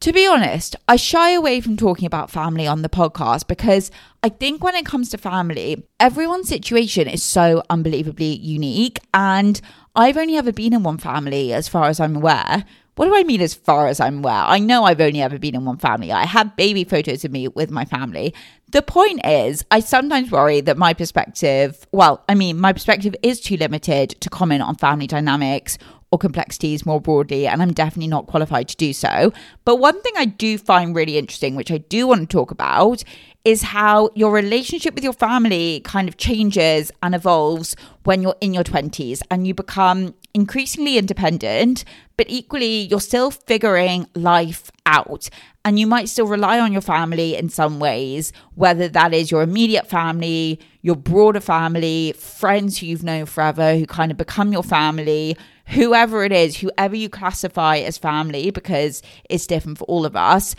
to 0.00 0.12
be 0.12 0.26
honest, 0.26 0.76
I 0.86 0.96
shy 0.96 1.30
away 1.30 1.60
from 1.60 1.76
talking 1.76 2.06
about 2.06 2.30
family 2.30 2.66
on 2.66 2.82
the 2.82 2.88
podcast 2.88 3.46
because 3.46 3.90
I 4.22 4.28
think 4.28 4.62
when 4.62 4.74
it 4.74 4.84
comes 4.84 5.08
to 5.10 5.18
family, 5.18 5.86
everyone's 5.98 6.48
situation 6.48 7.08
is 7.08 7.22
so 7.22 7.62
unbelievably 7.70 8.36
unique. 8.36 9.00
And 9.14 9.60
I've 9.94 10.16
only 10.16 10.36
ever 10.36 10.52
been 10.52 10.74
in 10.74 10.82
one 10.82 10.98
family 10.98 11.52
as 11.54 11.66
far 11.66 11.84
as 11.88 11.98
I'm 11.98 12.16
aware. 12.16 12.64
What 12.96 13.06
do 13.06 13.16
I 13.16 13.24
mean 13.24 13.42
as 13.42 13.52
far 13.52 13.88
as 13.88 14.00
I'm 14.00 14.18
aware? 14.18 14.32
I 14.32 14.58
know 14.58 14.84
I've 14.84 15.00
only 15.02 15.20
ever 15.20 15.38
been 15.38 15.54
in 15.54 15.66
one 15.66 15.76
family. 15.76 16.12
I 16.12 16.24
have 16.24 16.56
baby 16.56 16.84
photos 16.84 17.24
of 17.24 17.30
me 17.30 17.46
with 17.48 17.70
my 17.70 17.84
family. 17.84 18.34
The 18.72 18.80
point 18.80 19.20
is, 19.24 19.64
I 19.70 19.80
sometimes 19.80 20.30
worry 20.30 20.62
that 20.62 20.78
my 20.78 20.94
perspective, 20.94 21.86
well, 21.92 22.24
I 22.26 22.34
mean, 22.34 22.58
my 22.58 22.72
perspective 22.72 23.14
is 23.22 23.40
too 23.40 23.58
limited 23.58 24.10
to 24.20 24.30
comment 24.30 24.62
on 24.62 24.76
family 24.76 25.06
dynamics 25.06 25.76
or 26.12 26.18
complexities 26.18 26.86
more 26.86 27.00
broadly, 27.00 27.46
and 27.46 27.60
I'm 27.60 27.72
definitely 27.72 28.08
not 28.08 28.26
qualified 28.26 28.68
to 28.68 28.76
do 28.76 28.92
so. 28.92 29.32
But 29.64 29.76
one 29.76 30.00
thing 30.02 30.12
I 30.16 30.26
do 30.26 30.56
find 30.58 30.94
really 30.94 31.18
interesting, 31.18 31.56
which 31.56 31.72
I 31.72 31.78
do 31.78 32.06
want 32.06 32.20
to 32.20 32.26
talk 32.26 32.50
about, 32.50 33.02
is 33.44 33.62
how 33.62 34.10
your 34.14 34.32
relationship 34.32 34.94
with 34.94 35.04
your 35.04 35.12
family 35.12 35.80
kind 35.84 36.08
of 36.08 36.16
changes 36.16 36.90
and 37.02 37.14
evolves 37.14 37.76
when 38.02 38.20
you're 38.20 38.34
in 38.40 38.52
your 38.52 38.64
20s 38.64 39.20
and 39.30 39.46
you 39.46 39.54
become 39.54 40.14
increasingly 40.34 40.98
independent, 40.98 41.84
but 42.16 42.26
equally 42.28 42.80
you're 42.82 43.00
still 43.00 43.30
figuring 43.30 44.06
life 44.16 44.72
out. 44.84 45.28
And 45.64 45.78
you 45.78 45.86
might 45.86 46.08
still 46.08 46.26
rely 46.26 46.58
on 46.58 46.72
your 46.72 46.82
family 46.82 47.36
in 47.36 47.48
some 47.48 47.78
ways, 47.78 48.32
whether 48.54 48.88
that 48.88 49.14
is 49.14 49.30
your 49.30 49.42
immediate 49.42 49.88
family, 49.88 50.60
your 50.82 50.96
broader 50.96 51.40
family, 51.40 52.14
friends 52.16 52.78
who 52.78 52.86
you've 52.86 53.02
known 53.04 53.26
forever 53.26 53.76
who 53.76 53.86
kind 53.86 54.10
of 54.10 54.16
become 54.16 54.52
your 54.52 54.62
family, 54.64 55.36
whoever 55.68 56.24
it 56.24 56.32
is, 56.32 56.56
whoever 56.56 56.96
you 56.96 57.08
classify 57.08 57.78
as 57.78 57.98
family, 57.98 58.50
because 58.50 59.02
it's 59.28 59.46
different 59.46 59.78
for 59.78 59.84
all 59.84 60.04
of 60.04 60.16
us 60.16 60.54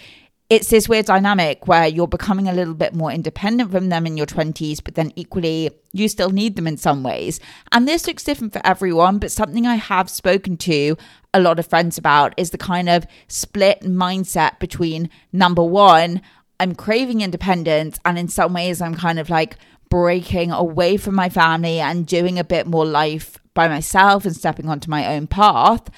it's 0.50 0.70
this 0.70 0.88
weird 0.88 1.06
dynamic 1.06 1.68
where 1.68 1.88
you're 1.88 2.08
becoming 2.08 2.48
a 2.48 2.54
little 2.54 2.74
bit 2.74 2.94
more 2.94 3.12
independent 3.12 3.70
from 3.70 3.90
them 3.90 4.06
in 4.08 4.16
your 4.16 4.26
20s, 4.26 4.82
but 4.82 4.96
then 4.96 5.12
equally 5.16 5.70
you 5.92 6.08
still 6.08 6.30
need 6.30 6.56
them 6.56 6.68
in 6.68 6.78
some 6.78 7.04
ways. 7.04 7.42
And 7.74 7.86
this 7.86 8.08
looks 8.08 8.24
different 8.24 8.54
for 8.54 8.62
everyone, 8.66 9.20
but 9.20 9.32
something 9.32 9.68
I 9.68 9.76
have 9.76 10.10
spoken 10.10 10.56
to 10.58 10.96
a 11.34 11.42
lot 11.42 11.60
of 11.60 11.68
friends 11.68 11.98
about 11.98 12.34
is 12.38 12.52
the 12.52 12.58
kind 12.58 12.88
of 12.88 13.06
split 13.28 13.82
mindset 13.82 14.58
between 14.60 15.10
number 15.34 15.64
one, 15.64 16.22
I'm 16.62 16.76
craving 16.76 17.22
independence, 17.22 18.00
and 18.06 18.18
in 18.18 18.30
some 18.30 18.54
ways, 18.54 18.82
I'm 18.82 18.96
kind 18.96 19.20
of 19.20 19.30
like 19.30 19.58
breaking 19.90 20.52
away 20.52 20.98
from 20.98 21.16
my 21.16 21.28
family 21.30 21.80
and 21.80 22.08
doing 22.08 22.40
a 22.40 22.44
bit 22.44 22.68
more 22.68 22.86
life 22.86 23.38
by 23.58 23.68
myself 23.68 24.24
and 24.24 24.36
stepping 24.36 24.70
onto 24.70 24.88
my 24.88 25.16
own 25.16 25.26
path. 25.26 25.90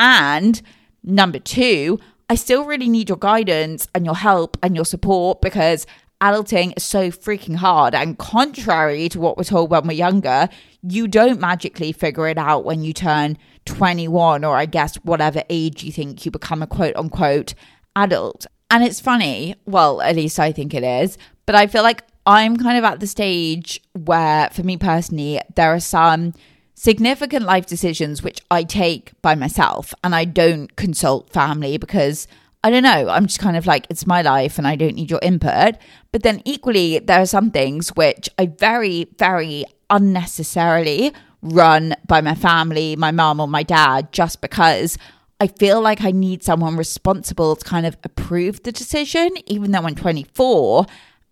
And 0.00 0.60
number 1.04 1.38
two, 1.38 2.00
I 2.28 2.34
still 2.34 2.64
really 2.64 2.88
need 2.88 3.08
your 3.08 3.18
guidance 3.18 3.86
and 3.94 4.04
your 4.04 4.16
help 4.16 4.58
and 4.64 4.74
your 4.74 4.84
support 4.84 5.40
because 5.40 5.86
adulting 6.20 6.72
is 6.76 6.82
so 6.82 7.12
freaking 7.12 7.54
hard. 7.54 7.94
And 7.94 8.18
contrary 8.18 9.08
to 9.10 9.20
what 9.20 9.36
we're 9.36 9.44
told 9.44 9.70
when 9.70 9.86
we're 9.86 9.92
younger, 9.92 10.48
you 10.82 11.06
don't 11.06 11.40
magically 11.40 11.92
figure 11.92 12.26
it 12.26 12.36
out 12.36 12.64
when 12.64 12.82
you 12.82 12.92
turn 12.92 13.38
21 13.66 14.42
or 14.42 14.56
I 14.56 14.66
guess 14.66 14.96
whatever 14.96 15.44
age 15.48 15.84
you 15.84 15.92
think 15.92 16.24
you 16.24 16.32
become 16.32 16.62
a 16.62 16.66
quote 16.66 16.96
unquote 16.96 17.54
adult. 17.94 18.44
And 18.72 18.82
it's 18.82 18.98
funny, 18.98 19.54
well, 19.66 20.00
at 20.00 20.16
least 20.16 20.40
I 20.40 20.50
think 20.50 20.74
it 20.74 20.82
is, 20.82 21.16
but 21.46 21.54
I 21.54 21.68
feel 21.68 21.84
like 21.84 22.02
I'm 22.26 22.56
kind 22.56 22.76
of 22.76 22.82
at 22.82 22.98
the 22.98 23.06
stage 23.06 23.80
where, 23.92 24.50
for 24.50 24.64
me 24.64 24.78
personally, 24.78 25.40
there 25.54 25.72
are 25.72 25.78
some 25.78 26.32
significant 26.74 27.44
life 27.44 27.66
decisions 27.66 28.22
which 28.22 28.40
I 28.50 28.64
take 28.64 29.12
by 29.22 29.34
myself 29.34 29.94
and 30.02 30.14
I 30.14 30.24
don't 30.24 30.74
consult 30.76 31.30
family 31.30 31.78
because 31.78 32.26
I 32.62 32.70
don't 32.70 32.82
know, 32.82 33.08
I'm 33.10 33.26
just 33.26 33.40
kind 33.40 33.58
of 33.58 33.66
like, 33.66 33.86
it's 33.90 34.06
my 34.06 34.22
life 34.22 34.56
and 34.56 34.66
I 34.66 34.74
don't 34.74 34.94
need 34.94 35.10
your 35.10 35.20
input. 35.22 35.76
But 36.12 36.22
then 36.22 36.40
equally, 36.46 36.98
there 36.98 37.20
are 37.20 37.26
some 37.26 37.50
things 37.50 37.90
which 37.90 38.30
I 38.38 38.46
very, 38.46 39.06
very 39.18 39.66
unnecessarily 39.90 41.12
run 41.42 41.94
by 42.06 42.22
my 42.22 42.34
family, 42.34 42.96
my 42.96 43.10
mom 43.10 43.38
or 43.38 43.46
my 43.46 43.62
dad, 43.62 44.12
just 44.12 44.40
because 44.40 44.96
I 45.40 45.48
feel 45.48 45.82
like 45.82 46.02
I 46.02 46.10
need 46.10 46.42
someone 46.42 46.78
responsible 46.78 47.54
to 47.54 47.64
kind 47.64 47.84
of 47.84 47.98
approve 48.02 48.62
the 48.62 48.72
decision, 48.72 49.30
even 49.46 49.72
though 49.72 49.82
I'm 49.82 49.94
24 49.94 50.86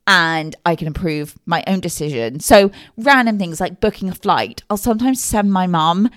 and 0.06 0.56
I 0.64 0.76
can 0.76 0.88
approve 0.88 1.36
my 1.46 1.62
own 1.66 1.80
decision. 1.80 2.40
So, 2.40 2.70
random 2.96 3.38
things 3.38 3.60
like 3.60 3.80
booking 3.80 4.08
a 4.08 4.14
flight, 4.14 4.62
I'll 4.68 4.76
sometimes 4.76 5.22
send 5.22 5.52
my 5.52 5.66
mum 5.66 6.10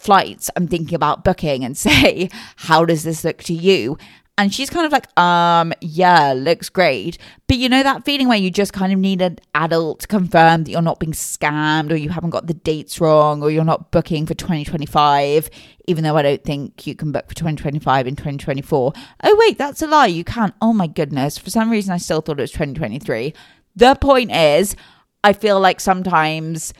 flights 0.00 0.50
I'm 0.56 0.66
thinking 0.66 0.94
about 0.94 1.24
booking 1.24 1.64
and 1.64 1.76
say, 1.86 2.30
How 2.56 2.84
does 2.84 3.04
this 3.04 3.24
look 3.24 3.38
to 3.44 3.54
you? 3.54 3.98
And 4.40 4.54
she's 4.54 4.70
kind 4.70 4.86
of 4.86 4.92
like, 4.92 5.18
um, 5.20 5.74
yeah, 5.82 6.32
looks 6.32 6.70
great. 6.70 7.18
But 7.46 7.58
you 7.58 7.68
know 7.68 7.82
that 7.82 8.06
feeling 8.06 8.26
where 8.26 8.38
you 8.38 8.50
just 8.50 8.72
kind 8.72 8.90
of 8.90 8.98
need 8.98 9.20
an 9.20 9.36
adult 9.54 10.00
to 10.00 10.06
confirm 10.06 10.64
that 10.64 10.70
you're 10.70 10.80
not 10.80 10.98
being 10.98 11.12
scammed 11.12 11.92
or 11.92 11.96
you 11.96 12.08
haven't 12.08 12.30
got 12.30 12.46
the 12.46 12.54
dates 12.54 13.02
wrong 13.02 13.42
or 13.42 13.50
you're 13.50 13.64
not 13.64 13.90
booking 13.90 14.24
for 14.24 14.32
2025, 14.32 15.50
even 15.88 16.04
though 16.04 16.16
I 16.16 16.22
don't 16.22 16.42
think 16.42 16.86
you 16.86 16.94
can 16.94 17.12
book 17.12 17.28
for 17.28 17.34
2025 17.34 18.06
in 18.06 18.16
2024. 18.16 18.92
Oh, 19.24 19.36
wait, 19.40 19.58
that's 19.58 19.82
a 19.82 19.86
lie. 19.86 20.06
You 20.06 20.24
can't. 20.24 20.54
Oh 20.62 20.72
my 20.72 20.86
goodness. 20.86 21.36
For 21.36 21.50
some 21.50 21.68
reason, 21.70 21.92
I 21.92 21.98
still 21.98 22.22
thought 22.22 22.38
it 22.38 22.42
was 22.42 22.52
2023. 22.52 23.34
The 23.76 23.94
point 23.96 24.32
is, 24.32 24.74
I 25.22 25.34
feel 25.34 25.60
like 25.60 25.80
sometimes 25.80 26.72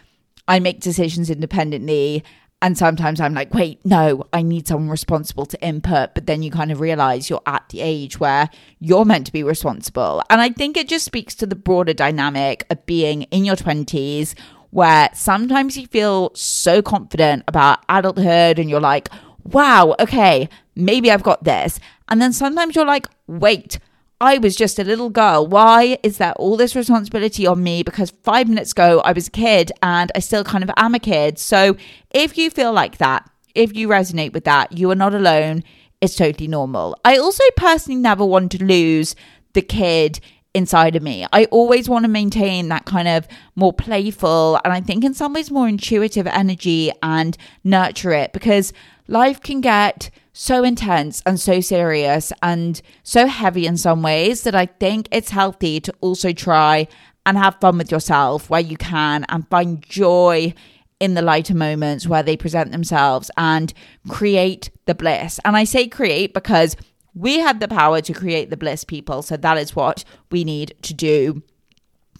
I 0.48 0.60
make 0.60 0.80
decisions 0.80 1.28
independently 1.28 2.24
and 2.62 2.76
sometimes 2.76 3.20
I'm 3.20 3.32
like, 3.32 3.54
wait, 3.54 3.84
no, 3.84 4.24
I 4.32 4.42
need 4.42 4.68
someone 4.68 4.90
responsible 4.90 5.46
to 5.46 5.60
input. 5.62 6.14
But 6.14 6.26
then 6.26 6.42
you 6.42 6.50
kind 6.50 6.70
of 6.70 6.80
realize 6.80 7.30
you're 7.30 7.40
at 7.46 7.68
the 7.70 7.80
age 7.80 8.20
where 8.20 8.50
you're 8.80 9.06
meant 9.06 9.26
to 9.26 9.32
be 9.32 9.42
responsible. 9.42 10.22
And 10.28 10.40
I 10.42 10.50
think 10.50 10.76
it 10.76 10.88
just 10.88 11.06
speaks 11.06 11.34
to 11.36 11.46
the 11.46 11.56
broader 11.56 11.94
dynamic 11.94 12.66
of 12.68 12.84
being 12.84 13.22
in 13.24 13.46
your 13.46 13.56
20s, 13.56 14.34
where 14.70 15.08
sometimes 15.14 15.78
you 15.78 15.86
feel 15.86 16.32
so 16.34 16.82
confident 16.82 17.44
about 17.48 17.78
adulthood 17.88 18.58
and 18.58 18.68
you're 18.68 18.78
like, 18.78 19.08
wow, 19.44 19.96
okay, 19.98 20.48
maybe 20.76 21.10
I've 21.10 21.22
got 21.22 21.44
this. 21.44 21.80
And 22.08 22.20
then 22.20 22.32
sometimes 22.32 22.76
you're 22.76 22.84
like, 22.84 23.06
wait, 23.26 23.78
I 24.22 24.36
was 24.36 24.54
just 24.54 24.78
a 24.78 24.84
little 24.84 25.08
girl. 25.08 25.46
Why 25.46 25.96
is 26.02 26.18
there 26.18 26.34
all 26.34 26.58
this 26.58 26.76
responsibility 26.76 27.46
on 27.46 27.62
me? 27.62 27.82
Because 27.82 28.12
five 28.22 28.48
minutes 28.50 28.72
ago 28.72 29.00
I 29.02 29.12
was 29.12 29.28
a 29.28 29.30
kid 29.30 29.72
and 29.82 30.12
I 30.14 30.18
still 30.18 30.44
kind 30.44 30.62
of 30.62 30.70
am 30.76 30.94
a 30.94 30.98
kid. 30.98 31.38
So 31.38 31.76
if 32.10 32.36
you 32.36 32.50
feel 32.50 32.70
like 32.70 32.98
that, 32.98 33.28
if 33.54 33.74
you 33.74 33.88
resonate 33.88 34.34
with 34.34 34.44
that, 34.44 34.76
you 34.76 34.90
are 34.90 34.94
not 34.94 35.14
alone. 35.14 35.64
It's 36.02 36.16
totally 36.16 36.48
normal. 36.48 36.96
I 37.02 37.16
also 37.16 37.42
personally 37.56 37.98
never 37.98 38.24
want 38.24 38.52
to 38.52 38.62
lose 38.62 39.16
the 39.54 39.62
kid 39.62 40.20
inside 40.52 40.96
of 40.96 41.02
me. 41.02 41.26
I 41.32 41.46
always 41.46 41.88
want 41.88 42.04
to 42.04 42.10
maintain 42.10 42.68
that 42.68 42.84
kind 42.84 43.08
of 43.08 43.26
more 43.56 43.72
playful 43.72 44.60
and 44.64 44.72
I 44.72 44.82
think 44.82 45.02
in 45.02 45.14
some 45.14 45.32
ways 45.32 45.50
more 45.50 45.68
intuitive 45.68 46.26
energy 46.26 46.92
and 47.02 47.38
nurture 47.64 48.12
it 48.12 48.34
because 48.34 48.74
life 49.08 49.40
can 49.40 49.62
get 49.62 50.10
so 50.32 50.62
intense 50.62 51.22
and 51.26 51.40
so 51.40 51.60
serious 51.60 52.32
and 52.42 52.80
so 53.02 53.26
heavy 53.26 53.66
in 53.66 53.76
some 53.76 54.02
ways 54.02 54.42
that 54.42 54.54
I 54.54 54.66
think 54.66 55.08
it's 55.10 55.30
healthy 55.30 55.80
to 55.80 55.94
also 56.00 56.32
try 56.32 56.86
and 57.26 57.36
have 57.36 57.60
fun 57.60 57.78
with 57.78 57.90
yourself 57.90 58.48
where 58.48 58.60
you 58.60 58.76
can 58.76 59.24
and 59.28 59.48
find 59.48 59.82
joy 59.82 60.54
in 61.00 61.14
the 61.14 61.22
lighter 61.22 61.54
moments 61.54 62.06
where 62.06 62.22
they 62.22 62.36
present 62.36 62.72
themselves 62.72 63.30
and 63.36 63.72
create 64.08 64.70
the 64.86 64.94
bliss. 64.94 65.40
And 65.44 65.56
I 65.56 65.64
say 65.64 65.88
create 65.88 66.34
because 66.34 66.76
we 67.14 67.38
have 67.38 67.58
the 67.58 67.68
power 67.68 68.00
to 68.00 68.12
create 68.12 68.50
the 68.50 68.56
bliss, 68.56 68.84
people. 68.84 69.22
So 69.22 69.36
that 69.36 69.58
is 69.58 69.74
what 69.74 70.04
we 70.30 70.44
need 70.44 70.74
to 70.82 70.94
do 70.94 71.42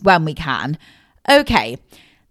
when 0.03 0.25
we 0.25 0.35
can. 0.35 0.79
Okay, 1.29 1.77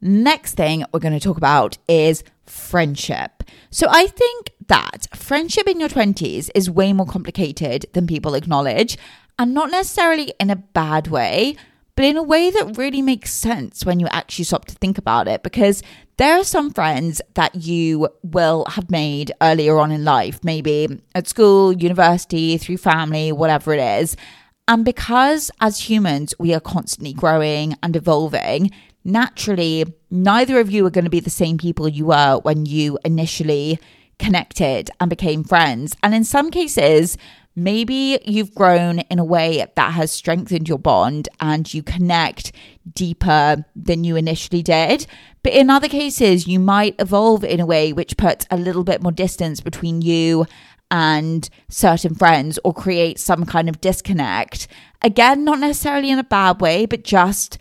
next 0.02 0.56
thing 0.56 0.84
we're 0.92 1.00
going 1.00 1.14
to 1.14 1.20
talk 1.20 1.38
about 1.38 1.78
is 1.88 2.24
friendship. 2.46 3.44
So 3.70 3.88
I 3.90 4.08
think 4.08 4.52
that 4.70 5.08
friendship 5.14 5.68
in 5.68 5.80
your 5.80 5.90
20s 5.90 6.50
is 6.56 6.70
way 6.70 6.94
more 6.94 7.06
complicated 7.06 7.86
than 7.94 8.08
people 8.08 8.34
acknowledge, 8.34 8.98
and 9.38 9.54
not 9.54 9.70
necessarily 9.70 10.34
in 10.40 10.50
a 10.50 10.56
bad 10.56 11.08
way, 11.08 11.56
but 11.96 12.06
in 12.06 12.16
a 12.16 12.24
way 12.24 12.50
that 12.50 12.78
really 12.78 13.02
makes 13.02 13.34
sense 13.34 13.86
when 13.86 14.00
you 14.00 14.08
actually 14.08 14.46
stop 14.46 14.66
to 14.66 14.76
think 14.76 14.98
about 14.98 15.28
it. 15.28 15.44
Because 15.44 15.84
there 16.16 16.38
are 16.38 16.46
some 16.46 16.72
friends 16.72 17.22
that 17.34 17.56
you 17.56 18.08
will 18.24 18.66
have 18.70 18.90
made 18.90 19.34
earlier 19.42 19.78
on 19.80 19.92
in 19.92 20.06
life, 20.06 20.40
maybe 20.44 20.88
at 21.14 21.28
school, 21.28 21.74
university, 21.74 22.58
through 22.58 22.78
family, 22.78 23.34
whatever 23.34 23.74
it 23.74 23.82
is. 24.02 24.16
And 24.68 24.86
because 24.86 25.52
as 25.60 25.90
humans, 25.90 26.34
we 26.40 26.54
are 26.54 26.60
constantly 26.60 27.12
growing 27.12 27.76
and 27.84 27.96
evolving, 27.96 28.72
naturally, 29.04 29.84
neither 30.12 30.60
of 30.60 30.70
you 30.72 30.86
are 30.86 30.92
going 30.92 31.06
to 31.06 31.10
be 31.10 31.20
the 31.20 31.30
same 31.30 31.58
people 31.58 31.88
you 31.88 32.06
were 32.06 32.40
when 32.44 32.66
you 32.66 32.98
initially 33.04 33.80
connected 34.20 34.92
and 35.00 35.10
became 35.10 35.44
friends. 35.44 35.96
And 36.04 36.14
in 36.14 36.24
some 36.24 36.52
cases, 36.52 37.18
maybe 37.56 38.20
you've 38.26 38.54
grown 38.54 39.00
in 39.00 39.20
a 39.20 39.26
way 39.26 39.66
that 39.76 39.94
has 39.94 40.12
strengthened 40.12 40.70
your 40.70 40.78
bond 40.78 41.30
and 41.40 41.74
you 41.74 41.82
connect 41.82 42.52
deeper 42.94 43.66
than 43.76 44.04
you 44.04 44.16
initially 44.16 44.62
did. 44.62 45.08
But 45.44 45.54
in 45.54 45.70
other 45.70 45.88
cases, 45.88 46.48
you 46.48 46.60
might 46.60 46.96
evolve 47.00 47.44
in 47.44 47.60
a 47.60 47.66
way 47.66 47.94
which 47.94 48.18
puts 48.18 48.46
a 48.52 48.58
little 48.58 48.84
bit 48.84 49.02
more 49.02 49.12
distance 49.12 49.62
between 49.62 50.02
you 50.02 50.46
and 50.92 51.50
certain 51.70 52.16
friends 52.16 52.60
or 52.64 52.74
create 52.74 53.20
some 53.20 53.46
kind 53.46 53.70
of 53.70 53.80
disconnect. 53.82 54.68
Again, 55.02 55.44
not 55.44 55.60
necessarily 55.60 56.10
in 56.10 56.20
a 56.20 56.24
bad 56.24 56.62
way, 56.62 56.86
but 56.86 57.04
just 57.04 57.58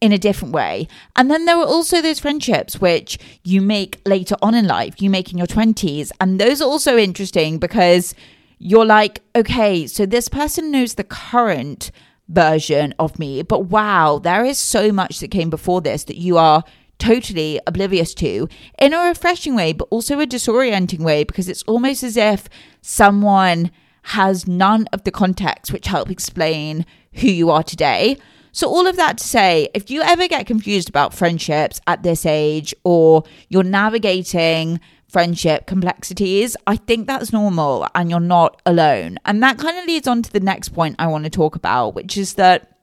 in 0.00 0.12
a 0.12 0.18
different 0.18 0.54
way. 0.54 0.86
And 1.16 1.30
then 1.30 1.44
there 1.44 1.56
are 1.56 1.66
also 1.66 2.00
those 2.00 2.20
friendships 2.20 2.80
which 2.80 3.18
you 3.42 3.60
make 3.60 4.00
later 4.06 4.36
on 4.42 4.54
in 4.54 4.66
life, 4.66 5.02
you 5.02 5.10
make 5.10 5.32
in 5.32 5.38
your 5.38 5.46
20s. 5.46 6.10
And 6.20 6.40
those 6.40 6.62
are 6.62 6.68
also 6.68 6.96
interesting 6.96 7.58
because 7.58 8.14
you're 8.58 8.86
like, 8.86 9.22
okay, 9.34 9.86
so 9.86 10.06
this 10.06 10.28
person 10.28 10.70
knows 10.70 10.94
the 10.94 11.04
current 11.04 11.90
version 12.28 12.94
of 12.98 13.18
me, 13.18 13.42
but 13.42 13.66
wow, 13.66 14.18
there 14.18 14.44
is 14.44 14.58
so 14.58 14.92
much 14.92 15.20
that 15.20 15.30
came 15.30 15.50
before 15.50 15.80
this 15.80 16.04
that 16.04 16.18
you 16.18 16.36
are 16.36 16.62
totally 16.98 17.60
oblivious 17.66 18.12
to 18.14 18.48
in 18.78 18.92
a 18.92 18.98
refreshing 18.98 19.54
way, 19.54 19.72
but 19.72 19.88
also 19.90 20.20
a 20.20 20.26
disorienting 20.26 21.00
way 21.00 21.24
because 21.24 21.48
it's 21.48 21.62
almost 21.64 22.02
as 22.02 22.16
if 22.16 22.48
someone 22.82 23.70
has 24.02 24.46
none 24.46 24.86
of 24.92 25.04
the 25.04 25.10
context 25.10 25.72
which 25.72 25.86
help 25.86 26.10
explain 26.10 26.84
who 27.14 27.28
you 27.28 27.50
are 27.50 27.62
today. 27.62 28.16
So, 28.52 28.68
all 28.68 28.86
of 28.86 28.96
that 28.96 29.18
to 29.18 29.24
say, 29.24 29.68
if 29.74 29.90
you 29.90 30.02
ever 30.02 30.28
get 30.28 30.46
confused 30.46 30.88
about 30.88 31.14
friendships 31.14 31.80
at 31.86 32.02
this 32.02 32.26
age 32.26 32.74
or 32.84 33.24
you're 33.48 33.62
navigating 33.62 34.80
friendship 35.08 35.66
complexities, 35.66 36.56
I 36.66 36.76
think 36.76 37.06
that's 37.06 37.32
normal 37.32 37.88
and 37.94 38.10
you're 38.10 38.20
not 38.20 38.60
alone. 38.66 39.18
And 39.24 39.42
that 39.42 39.58
kind 39.58 39.78
of 39.78 39.86
leads 39.86 40.06
on 40.06 40.22
to 40.22 40.32
the 40.32 40.40
next 40.40 40.70
point 40.70 40.96
I 40.98 41.06
want 41.06 41.24
to 41.24 41.30
talk 41.30 41.56
about, 41.56 41.94
which 41.94 42.16
is 42.16 42.34
that 42.34 42.78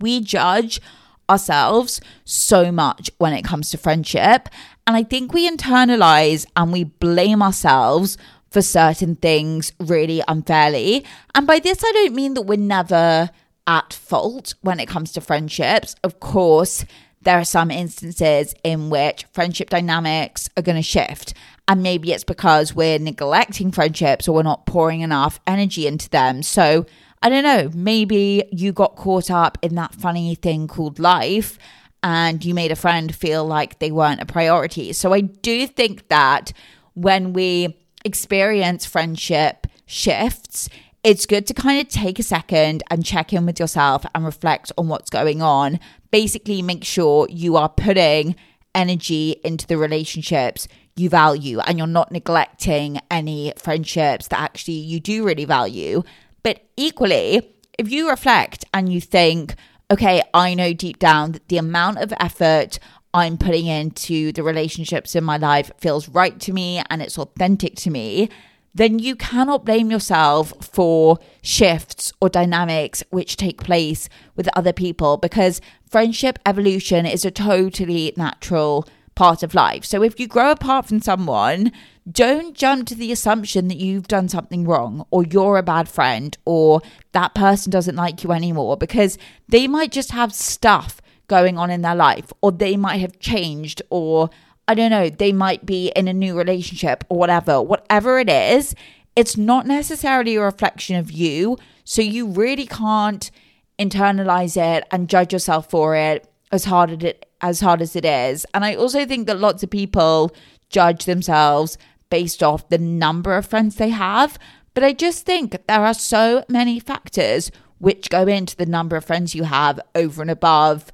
we 0.00 0.20
judge 0.20 0.80
ourselves 1.28 2.00
so 2.24 2.72
much 2.72 3.10
when 3.18 3.32
it 3.32 3.44
comes 3.44 3.70
to 3.70 3.78
friendship. 3.78 4.48
And 4.86 4.96
I 4.96 5.02
think 5.02 5.32
we 5.32 5.48
internalize 5.48 6.46
and 6.56 6.72
we 6.72 6.84
blame 6.84 7.42
ourselves 7.42 8.16
for 8.50 8.62
certain 8.62 9.14
things 9.14 9.72
really 9.78 10.22
unfairly. 10.26 11.04
And 11.34 11.46
by 11.46 11.60
this, 11.60 11.84
I 11.84 11.92
don't 11.92 12.14
mean 12.14 12.34
that 12.34 12.42
we're 12.42 12.58
never 12.58 13.30
at 13.70 13.92
fault 13.92 14.54
when 14.62 14.80
it 14.80 14.88
comes 14.88 15.12
to 15.12 15.20
friendships. 15.20 15.94
Of 16.02 16.18
course, 16.18 16.84
there 17.22 17.38
are 17.38 17.44
some 17.44 17.70
instances 17.70 18.52
in 18.64 18.90
which 18.90 19.26
friendship 19.32 19.70
dynamics 19.70 20.50
are 20.56 20.62
going 20.62 20.76
to 20.76 20.82
shift. 20.82 21.34
And 21.68 21.80
maybe 21.80 22.12
it's 22.12 22.24
because 22.24 22.74
we're 22.74 22.98
neglecting 22.98 23.70
friendships 23.70 24.26
or 24.26 24.34
we're 24.34 24.42
not 24.42 24.66
pouring 24.66 25.02
enough 25.02 25.38
energy 25.46 25.86
into 25.86 26.10
them. 26.10 26.42
So 26.42 26.84
I 27.22 27.28
don't 27.28 27.44
know, 27.44 27.70
maybe 27.72 28.42
you 28.50 28.72
got 28.72 28.96
caught 28.96 29.30
up 29.30 29.56
in 29.62 29.76
that 29.76 29.94
funny 29.94 30.34
thing 30.34 30.66
called 30.66 30.98
life 30.98 31.56
and 32.02 32.44
you 32.44 32.54
made 32.54 32.72
a 32.72 32.76
friend 32.76 33.14
feel 33.14 33.44
like 33.44 33.78
they 33.78 33.92
weren't 33.92 34.22
a 34.22 34.26
priority. 34.26 34.92
So 34.94 35.12
I 35.12 35.20
do 35.20 35.68
think 35.68 36.08
that 36.08 36.52
when 36.94 37.34
we 37.34 37.76
experience 38.04 38.84
friendship 38.84 39.68
shifts, 39.86 40.68
it's 41.02 41.26
good 41.26 41.46
to 41.46 41.54
kind 41.54 41.80
of 41.80 41.88
take 41.88 42.18
a 42.18 42.22
second 42.22 42.82
and 42.90 43.04
check 43.04 43.32
in 43.32 43.46
with 43.46 43.58
yourself 43.58 44.04
and 44.14 44.24
reflect 44.24 44.70
on 44.76 44.88
what's 44.88 45.10
going 45.10 45.40
on. 45.40 45.80
Basically, 46.10 46.60
make 46.62 46.84
sure 46.84 47.26
you 47.30 47.56
are 47.56 47.68
putting 47.68 48.36
energy 48.74 49.36
into 49.42 49.66
the 49.66 49.76
relationships 49.78 50.68
you 50.96 51.08
value 51.08 51.58
and 51.60 51.78
you're 51.78 51.86
not 51.86 52.12
neglecting 52.12 53.00
any 53.10 53.52
friendships 53.56 54.28
that 54.28 54.40
actually 54.40 54.74
you 54.74 55.00
do 55.00 55.24
really 55.24 55.44
value. 55.44 56.02
But 56.42 56.62
equally, 56.76 57.54
if 57.78 57.90
you 57.90 58.10
reflect 58.10 58.64
and 58.74 58.92
you 58.92 59.00
think, 59.00 59.54
okay, 59.90 60.22
I 60.34 60.54
know 60.54 60.72
deep 60.72 60.98
down 60.98 61.32
that 61.32 61.48
the 61.48 61.58
amount 61.58 61.98
of 61.98 62.12
effort 62.20 62.78
I'm 63.12 63.38
putting 63.38 63.66
into 63.66 64.32
the 64.32 64.42
relationships 64.42 65.16
in 65.16 65.24
my 65.24 65.36
life 65.36 65.72
feels 65.78 66.08
right 66.08 66.38
to 66.40 66.52
me 66.52 66.82
and 66.90 67.02
it's 67.02 67.18
authentic 67.18 67.74
to 67.76 67.90
me, 67.90 68.28
then 68.74 68.98
you 68.98 69.16
cannot 69.16 69.64
blame 69.64 69.90
yourself 69.90 70.52
for 70.60 71.18
shifts 71.42 72.12
or 72.20 72.28
dynamics 72.28 73.02
which 73.10 73.36
take 73.36 73.62
place 73.62 74.08
with 74.36 74.48
other 74.56 74.72
people 74.72 75.16
because 75.16 75.60
friendship 75.88 76.38
evolution 76.46 77.06
is 77.06 77.24
a 77.24 77.30
totally 77.30 78.12
natural 78.16 78.86
part 79.14 79.42
of 79.42 79.54
life. 79.54 79.84
So 79.84 80.02
if 80.02 80.18
you 80.18 80.26
grow 80.26 80.52
apart 80.52 80.86
from 80.86 81.00
someone, 81.00 81.72
don't 82.10 82.56
jump 82.56 82.86
to 82.88 82.94
the 82.94 83.12
assumption 83.12 83.68
that 83.68 83.76
you've 83.76 84.08
done 84.08 84.28
something 84.28 84.64
wrong 84.64 85.04
or 85.10 85.24
you're 85.24 85.58
a 85.58 85.62
bad 85.62 85.88
friend 85.88 86.36
or 86.44 86.80
that 87.12 87.34
person 87.34 87.70
doesn't 87.70 87.96
like 87.96 88.24
you 88.24 88.32
anymore 88.32 88.76
because 88.76 89.18
they 89.48 89.68
might 89.68 89.92
just 89.92 90.12
have 90.12 90.32
stuff 90.32 91.02
going 91.28 91.58
on 91.58 91.70
in 91.70 91.82
their 91.82 91.94
life 91.94 92.32
or 92.40 92.50
they 92.50 92.76
might 92.76 92.98
have 92.98 93.18
changed 93.18 93.82
or 93.90 94.30
I 94.70 94.74
don't 94.74 94.92
know, 94.92 95.10
they 95.10 95.32
might 95.32 95.66
be 95.66 95.88
in 95.96 96.06
a 96.06 96.12
new 96.12 96.38
relationship 96.38 97.02
or 97.08 97.18
whatever. 97.18 97.60
Whatever 97.60 98.20
it 98.20 98.30
is, 98.30 98.76
it's 99.16 99.36
not 99.36 99.66
necessarily 99.66 100.36
a 100.36 100.42
reflection 100.42 100.94
of 100.94 101.10
you. 101.10 101.58
So 101.82 102.02
you 102.02 102.28
really 102.28 102.66
can't 102.66 103.32
internalize 103.80 104.56
it 104.56 104.86
and 104.92 105.08
judge 105.08 105.32
yourself 105.32 105.68
for 105.68 105.96
it 105.96 106.32
as 106.52 106.66
hard 106.66 106.90
as 106.92 107.02
it 107.02 107.26
as 107.40 107.60
hard 107.60 107.82
as 107.82 107.96
it 107.96 108.04
is. 108.04 108.46
And 108.54 108.64
I 108.64 108.76
also 108.76 109.04
think 109.04 109.26
that 109.26 109.40
lots 109.40 109.64
of 109.64 109.70
people 109.70 110.30
judge 110.68 111.04
themselves 111.04 111.76
based 112.08 112.40
off 112.40 112.68
the 112.68 112.78
number 112.78 113.36
of 113.36 113.46
friends 113.46 113.74
they 113.74 113.88
have. 113.88 114.38
But 114.74 114.84
I 114.84 114.92
just 114.92 115.26
think 115.26 115.66
there 115.66 115.84
are 115.84 115.94
so 115.94 116.44
many 116.48 116.78
factors 116.78 117.50
which 117.78 118.08
go 118.08 118.28
into 118.28 118.54
the 118.54 118.66
number 118.66 118.94
of 118.94 119.04
friends 119.04 119.34
you 119.34 119.42
have 119.42 119.80
over 119.96 120.22
and 120.22 120.30
above 120.30 120.92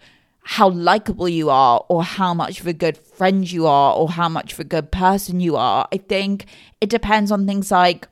how 0.48 0.68
likable 0.68 1.28
you 1.28 1.50
are 1.50 1.84
or 1.88 2.04
how 2.04 2.32
much 2.32 2.60
of 2.60 2.68
a 2.68 2.72
good 2.72 2.96
friend 2.96 3.50
you 3.50 3.66
are 3.66 3.92
or 3.94 4.10
how 4.10 4.28
much 4.28 4.52
of 4.52 4.60
a 4.60 4.64
good 4.64 4.92
person 4.92 5.40
you 5.40 5.56
are. 5.56 5.88
I 5.92 5.96
think 5.96 6.46
it 6.80 6.88
depends 6.88 7.32
on 7.32 7.48
things 7.48 7.72
like 7.72 8.06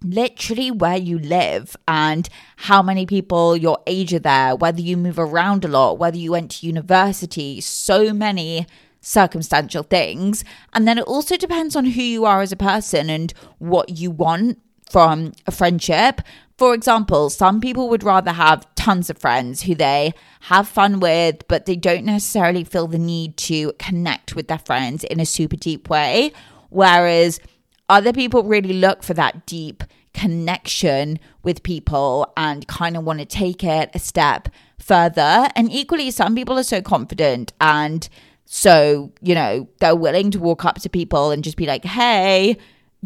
literally 0.00 0.70
where 0.70 0.96
you 0.96 1.18
live 1.18 1.76
and 1.88 2.28
how 2.56 2.82
many 2.82 3.04
people 3.04 3.56
your 3.56 3.80
age 3.88 4.14
are 4.14 4.20
there, 4.20 4.54
whether 4.54 4.80
you 4.80 4.96
move 4.96 5.18
around 5.18 5.64
a 5.64 5.68
lot, 5.68 5.98
whether 5.98 6.16
you 6.16 6.30
went 6.30 6.52
to 6.52 6.66
university, 6.68 7.60
so 7.60 8.14
many 8.14 8.64
circumstantial 9.00 9.82
things. 9.82 10.44
And 10.72 10.86
then 10.86 10.98
it 10.98 11.04
also 11.04 11.36
depends 11.36 11.74
on 11.74 11.84
who 11.84 12.02
you 12.02 12.26
are 12.26 12.42
as 12.42 12.52
a 12.52 12.56
person 12.56 13.10
and 13.10 13.34
what 13.58 13.98
you 13.98 14.12
want 14.12 14.60
from 14.88 15.32
a 15.48 15.50
friendship. 15.50 16.20
For 16.60 16.74
example, 16.74 17.30
some 17.30 17.58
people 17.58 17.88
would 17.88 18.02
rather 18.02 18.32
have 18.32 18.66
tons 18.74 19.08
of 19.08 19.16
friends 19.16 19.62
who 19.62 19.74
they 19.74 20.12
have 20.40 20.68
fun 20.68 21.00
with, 21.00 21.48
but 21.48 21.64
they 21.64 21.74
don't 21.74 22.04
necessarily 22.04 22.64
feel 22.64 22.86
the 22.86 22.98
need 22.98 23.38
to 23.38 23.72
connect 23.78 24.36
with 24.36 24.48
their 24.48 24.58
friends 24.58 25.02
in 25.04 25.20
a 25.20 25.24
super 25.24 25.56
deep 25.56 25.88
way. 25.88 26.32
Whereas 26.68 27.40
other 27.88 28.12
people 28.12 28.42
really 28.42 28.74
look 28.74 29.02
for 29.02 29.14
that 29.14 29.46
deep 29.46 29.84
connection 30.12 31.18
with 31.42 31.62
people 31.62 32.30
and 32.36 32.68
kind 32.68 32.94
of 32.94 33.04
want 33.04 33.20
to 33.20 33.24
take 33.24 33.64
it 33.64 33.88
a 33.94 33.98
step 33.98 34.50
further. 34.78 35.48
And 35.56 35.72
equally, 35.72 36.10
some 36.10 36.34
people 36.34 36.58
are 36.58 36.62
so 36.62 36.82
confident 36.82 37.54
and 37.58 38.06
so, 38.44 39.14
you 39.22 39.34
know, 39.34 39.66
they're 39.78 39.96
willing 39.96 40.30
to 40.32 40.38
walk 40.38 40.66
up 40.66 40.78
to 40.82 40.90
people 40.90 41.30
and 41.30 41.42
just 41.42 41.56
be 41.56 41.64
like, 41.64 41.86
hey, 41.86 42.58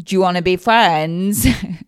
do 0.03 0.13
you 0.13 0.19
want 0.19 0.35
to 0.35 0.43
be 0.43 0.57
friends? 0.57 1.47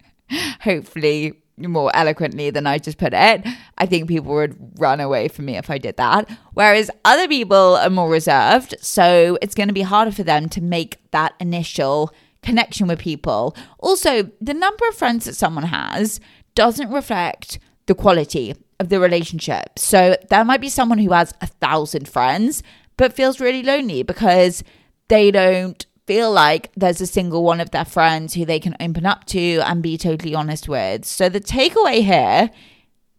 Hopefully, 0.61 1.33
more 1.57 1.91
eloquently 1.95 2.49
than 2.49 2.67
I 2.67 2.77
just 2.77 2.97
put 2.97 3.13
it. 3.13 3.45
I 3.77 3.85
think 3.85 4.07
people 4.07 4.33
would 4.33 4.79
run 4.79 4.99
away 4.99 5.27
from 5.27 5.45
me 5.45 5.57
if 5.57 5.69
I 5.69 5.77
did 5.77 5.97
that. 5.97 6.29
Whereas 6.53 6.91
other 7.03 7.27
people 7.27 7.77
are 7.77 7.89
more 7.89 8.09
reserved. 8.09 8.75
So 8.79 9.37
it's 9.41 9.55
going 9.55 9.67
to 9.67 9.73
be 9.73 9.81
harder 9.81 10.11
for 10.11 10.23
them 10.23 10.49
to 10.49 10.61
make 10.61 10.97
that 11.11 11.33
initial 11.39 12.13
connection 12.43 12.87
with 12.87 12.99
people. 12.99 13.55
Also, 13.79 14.31
the 14.39 14.53
number 14.53 14.87
of 14.87 14.95
friends 14.95 15.25
that 15.25 15.35
someone 15.35 15.65
has 15.65 16.19
doesn't 16.55 16.91
reflect 16.91 17.59
the 17.87 17.95
quality 17.95 18.55
of 18.79 18.89
the 18.89 18.99
relationship. 18.99 19.79
So 19.79 20.15
there 20.29 20.45
might 20.45 20.61
be 20.61 20.69
someone 20.69 20.99
who 20.99 21.11
has 21.11 21.33
a 21.41 21.47
thousand 21.47 22.07
friends, 22.07 22.61
but 22.95 23.13
feels 23.13 23.39
really 23.39 23.63
lonely 23.63 24.03
because 24.03 24.63
they 25.07 25.31
don't 25.31 25.85
feel 26.07 26.31
like 26.31 26.71
there's 26.75 27.01
a 27.01 27.05
single 27.05 27.43
one 27.43 27.59
of 27.59 27.71
their 27.71 27.85
friends 27.85 28.33
who 28.33 28.45
they 28.45 28.59
can 28.59 28.75
open 28.79 29.05
up 29.05 29.25
to 29.25 29.59
and 29.65 29.83
be 29.83 29.97
totally 29.97 30.33
honest 30.33 30.67
with. 30.69 31.05
So 31.05 31.27
the 31.27 31.41
takeaway 31.41 32.01
here, 32.01 32.49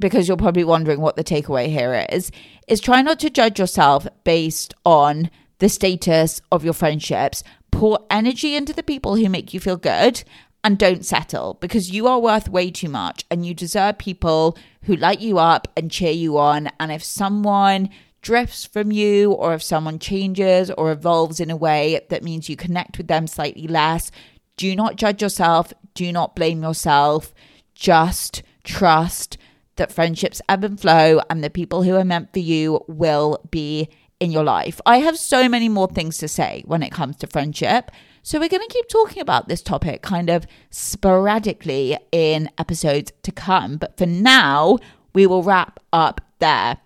because 0.01 0.27
you're 0.27 0.39
probably 0.39 0.65
wondering 0.65 1.01
what 1.01 1.15
the 1.15 1.23
takeaway 1.23 1.69
here 1.69 2.07
is, 2.11 2.33
is 2.67 2.81
try 2.81 3.03
not 3.03 3.21
to 3.21 3.31
judge 3.31 3.59
yourself 3.59 4.09
based 4.25 4.73
on 4.87 5.31
the 5.59 5.69
status 5.69 6.41
of 6.51 6.65
your 6.65 6.73
friendships. 6.73 7.45
Pour 7.71 8.01
energy 8.11 8.57
into 8.57 8.73
the 8.73 8.83
people 8.83 9.17
who 9.17 9.29
make 9.29 9.53
you 9.53 9.61
feel 9.61 9.77
good 9.77 10.25
and 10.65 10.79
don't 10.79 11.05
settle 11.05 11.59
because 11.61 11.91
you 11.91 12.09
are 12.09 12.19
worth 12.19 12.49
way 12.49 12.71
too 12.71 12.89
much 12.89 13.25
and 13.31 13.45
you 13.45 13.55
deserve 13.55 13.99
people 13.99 14.57
who 14.85 14.97
light 14.97 15.21
you 15.21 15.39
up 15.39 15.69
and 15.77 15.91
cheer 15.91 16.13
you 16.13 16.39
on. 16.39 16.71
And 16.81 16.91
if 16.91 17.05
someone 17.05 17.91
drifts 18.23 18.65
from 18.65 18.93
you 18.93 19.33
or 19.33 19.55
if 19.55 19.63
someone 19.63 19.99
changes 19.99 20.71
or 20.73 20.91
evolves 20.91 21.41
in 21.41 21.51
a 21.51 21.57
way 21.57 22.01
that 22.11 22.23
means 22.23 22.49
you 22.49 22.57
connect 22.57 22.99
with 22.99 23.09
them 23.09 23.27
slightly 23.27 23.67
less, 23.67 24.11
do 24.57 24.75
not 24.75 24.97
judge 24.97 25.23
yourself. 25.23 25.73
Do 25.95 26.13
not 26.13 26.37
blame 26.37 26.63
yourself. 26.63 27.33
just 27.75 28.43
trust 28.65 29.39
that 29.77 29.93
friendships 29.93 30.43
ebb 30.49 30.65
and 30.65 30.79
flow 30.81 31.21
and 31.31 31.43
the 31.43 31.49
people 31.49 31.85
who 31.85 31.95
are 31.95 32.05
meant 32.05 32.33
for 32.33 32.41
you 32.41 32.85
will 32.89 33.39
be 33.51 33.89
in 34.21 34.33
your 34.33 34.45
life. 34.45 34.81
I 34.85 34.99
have 34.99 35.17
so 35.17 35.49
many 35.49 35.69
more 35.69 35.87
things 35.87 36.19
to 36.19 36.29
say 36.29 36.65
when 36.67 36.83
it 36.83 36.91
comes 36.91 37.17
to 37.19 37.27
friendship. 37.29 37.91
So 38.23 38.39
we're 38.39 38.49
going 38.49 38.67
to 38.67 38.75
keep 38.75 38.89
talking 38.89 39.23
about 39.23 39.49
this 39.49 39.63
topic 39.63 40.03
kind 40.03 40.29
of 40.29 40.47
sporadically 40.71 41.97
in 42.11 42.51
episodes 42.59 43.13
to 43.23 43.33
come. 43.33 43.77
But 43.77 43.97
for 43.97 44.07
now, 44.07 44.79
we 45.15 45.27
will 45.27 45.43
wrap 45.43 45.81
up 45.93 46.21
there. 46.41 46.79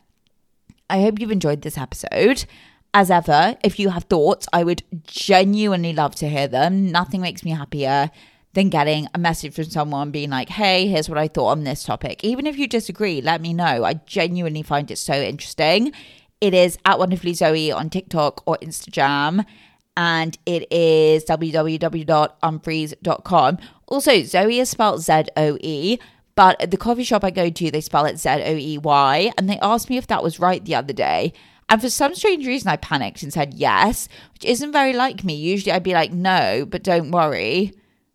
I 0.93 1.01
hope 1.01 1.19
you've 1.19 1.31
enjoyed 1.31 1.63
this 1.63 1.79
episode. 1.79 2.45
As 2.93 3.11
ever, 3.11 3.57
if 3.65 3.81
you 3.81 3.89
have 3.89 4.05
thoughts, 4.05 4.47
I 4.53 4.63
would 4.63 4.83
genuinely 5.07 5.95
love 5.95 6.15
to 6.17 6.29
hear 6.29 6.47
them. 6.47 6.93
Nothing 6.93 7.23
makes 7.23 7.43
me 7.43 7.53
happier 7.53 8.11
than 8.53 8.69
getting 8.69 9.09
a 9.15 9.19
message 9.19 9.55
from 9.55 9.65
someone 9.65 10.11
being 10.11 10.29
like, 10.29 10.51
hey, 10.51 10.87
here's 10.87 11.09
what 11.09 11.17
I 11.17 11.29
thought 11.29 11.49
on 11.49 11.65
this 11.65 11.85
topic. 11.85 12.23
Even 12.23 12.47
if 12.47 12.59
you 12.59 12.69
disagree, 12.69 13.23
let 13.23 13.41
me 13.41 13.55
know. 13.55 13.85
I 13.85 13.95
genuinely 13.95 14.63
find 14.63 14.91
it 14.91 14.99
so 14.99 15.15
interesting. 15.15 15.93
It 16.43 16.53
is 16.53 16.77
at 16.85 16.99
Wonderfully 16.99 17.33
Zoe 17.33 17.73
on 17.73 17.89
TikTok 17.89 18.47
or 18.47 18.59
Instagram. 18.61 19.47
And 19.97 20.37
it 20.45 20.71
is 20.71 21.25
www.unfreeze.com. 21.25 23.59
Also, 23.87 24.23
Zoe 24.23 24.59
is 24.59 24.69
spelled 24.69 25.01
Z 25.01 25.23
O 25.39 25.57
E, 25.63 25.99
but 26.35 26.61
at 26.61 26.71
the 26.71 26.77
coffee 26.77 27.05
shop 27.05 27.25
I 27.25 27.31
go 27.31 27.51
to, 27.51 27.71
they 27.71 27.81
spell 27.81 28.07
it 28.07 28.19
Z 28.19 28.29
O 28.31 28.57
E 28.57 28.79
Y. 28.79 29.33
And 29.37 29.49
they 29.49 29.59
asked 29.61 29.91
me 29.91 29.97
if 29.97 30.07
that 30.07 30.23
was 30.23 30.41
right 30.41 30.65
the 30.65 30.75
other 30.75 30.93
day. 30.93 31.33
And 31.69 31.81
for 31.81 31.89
some 31.89 32.15
strange 32.15 32.47
reason, 32.47 32.69
I 32.69 32.77
panicked 32.77 33.23
and 33.23 33.33
said 33.33 33.55
yes, 33.55 34.09
which 34.35 34.45
isn't 34.45 34.73
very 34.73 34.93
like 34.93 35.25
me. 35.25 35.35
Usually 35.35 35.73
I'd 35.73 35.83
be 35.83 35.95
like, 35.95 36.13
no, 36.13 36.67
but 36.69 36.83
don't 36.83 37.11
worry. 37.11 37.73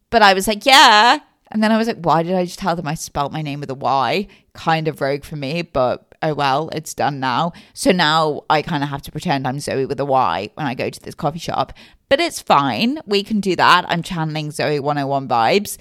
But 0.09 0.21
I 0.21 0.33
was 0.33 0.47
like, 0.47 0.65
yeah. 0.65 1.19
And 1.49 1.63
then 1.63 1.71
I 1.71 1.77
was 1.77 1.87
like, 1.87 2.03
why 2.03 2.23
did 2.23 2.35
I 2.35 2.45
just 2.45 2.59
tell 2.59 2.75
them 2.75 2.87
I 2.87 2.93
spelt 2.95 3.31
my 3.31 3.41
name 3.41 3.59
with 3.59 3.69
a 3.69 3.75
Y? 3.75 4.27
Kind 4.53 4.87
of 4.87 5.01
rogue 5.01 5.23
for 5.23 5.37
me, 5.37 5.61
but 5.61 6.15
oh 6.21 6.33
well, 6.33 6.69
it's 6.73 6.93
done 6.93 7.19
now. 7.19 7.53
So 7.73 7.91
now 7.91 8.41
I 8.49 8.61
kind 8.61 8.83
of 8.83 8.89
have 8.89 9.01
to 9.03 9.11
pretend 9.11 9.47
I'm 9.47 9.59
Zoe 9.59 9.85
with 9.85 9.99
a 9.99 10.05
Y 10.05 10.49
when 10.55 10.67
I 10.67 10.75
go 10.75 10.89
to 10.89 10.99
this 10.99 11.15
coffee 11.15 11.39
shop. 11.39 11.73
But 12.09 12.19
it's 12.19 12.41
fine. 12.41 12.99
We 13.05 13.23
can 13.23 13.39
do 13.39 13.55
that. 13.55 13.85
I'm 13.87 14.03
channeling 14.03 14.51
Zoe 14.51 14.79
101 14.79 15.27
vibes. 15.27 15.77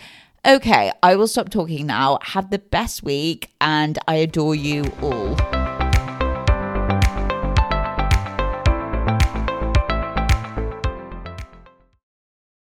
Okay, 0.47 0.93
I 1.03 1.17
will 1.17 1.27
stop 1.27 1.49
talking 1.49 1.87
now. 1.87 2.21
Have 2.23 2.51
the 2.51 2.61
best 2.61 3.03
week, 3.03 3.51
and 3.61 3.99
I 4.07 4.15
adore 4.15 4.55
you 4.55 4.85
all. 5.03 5.56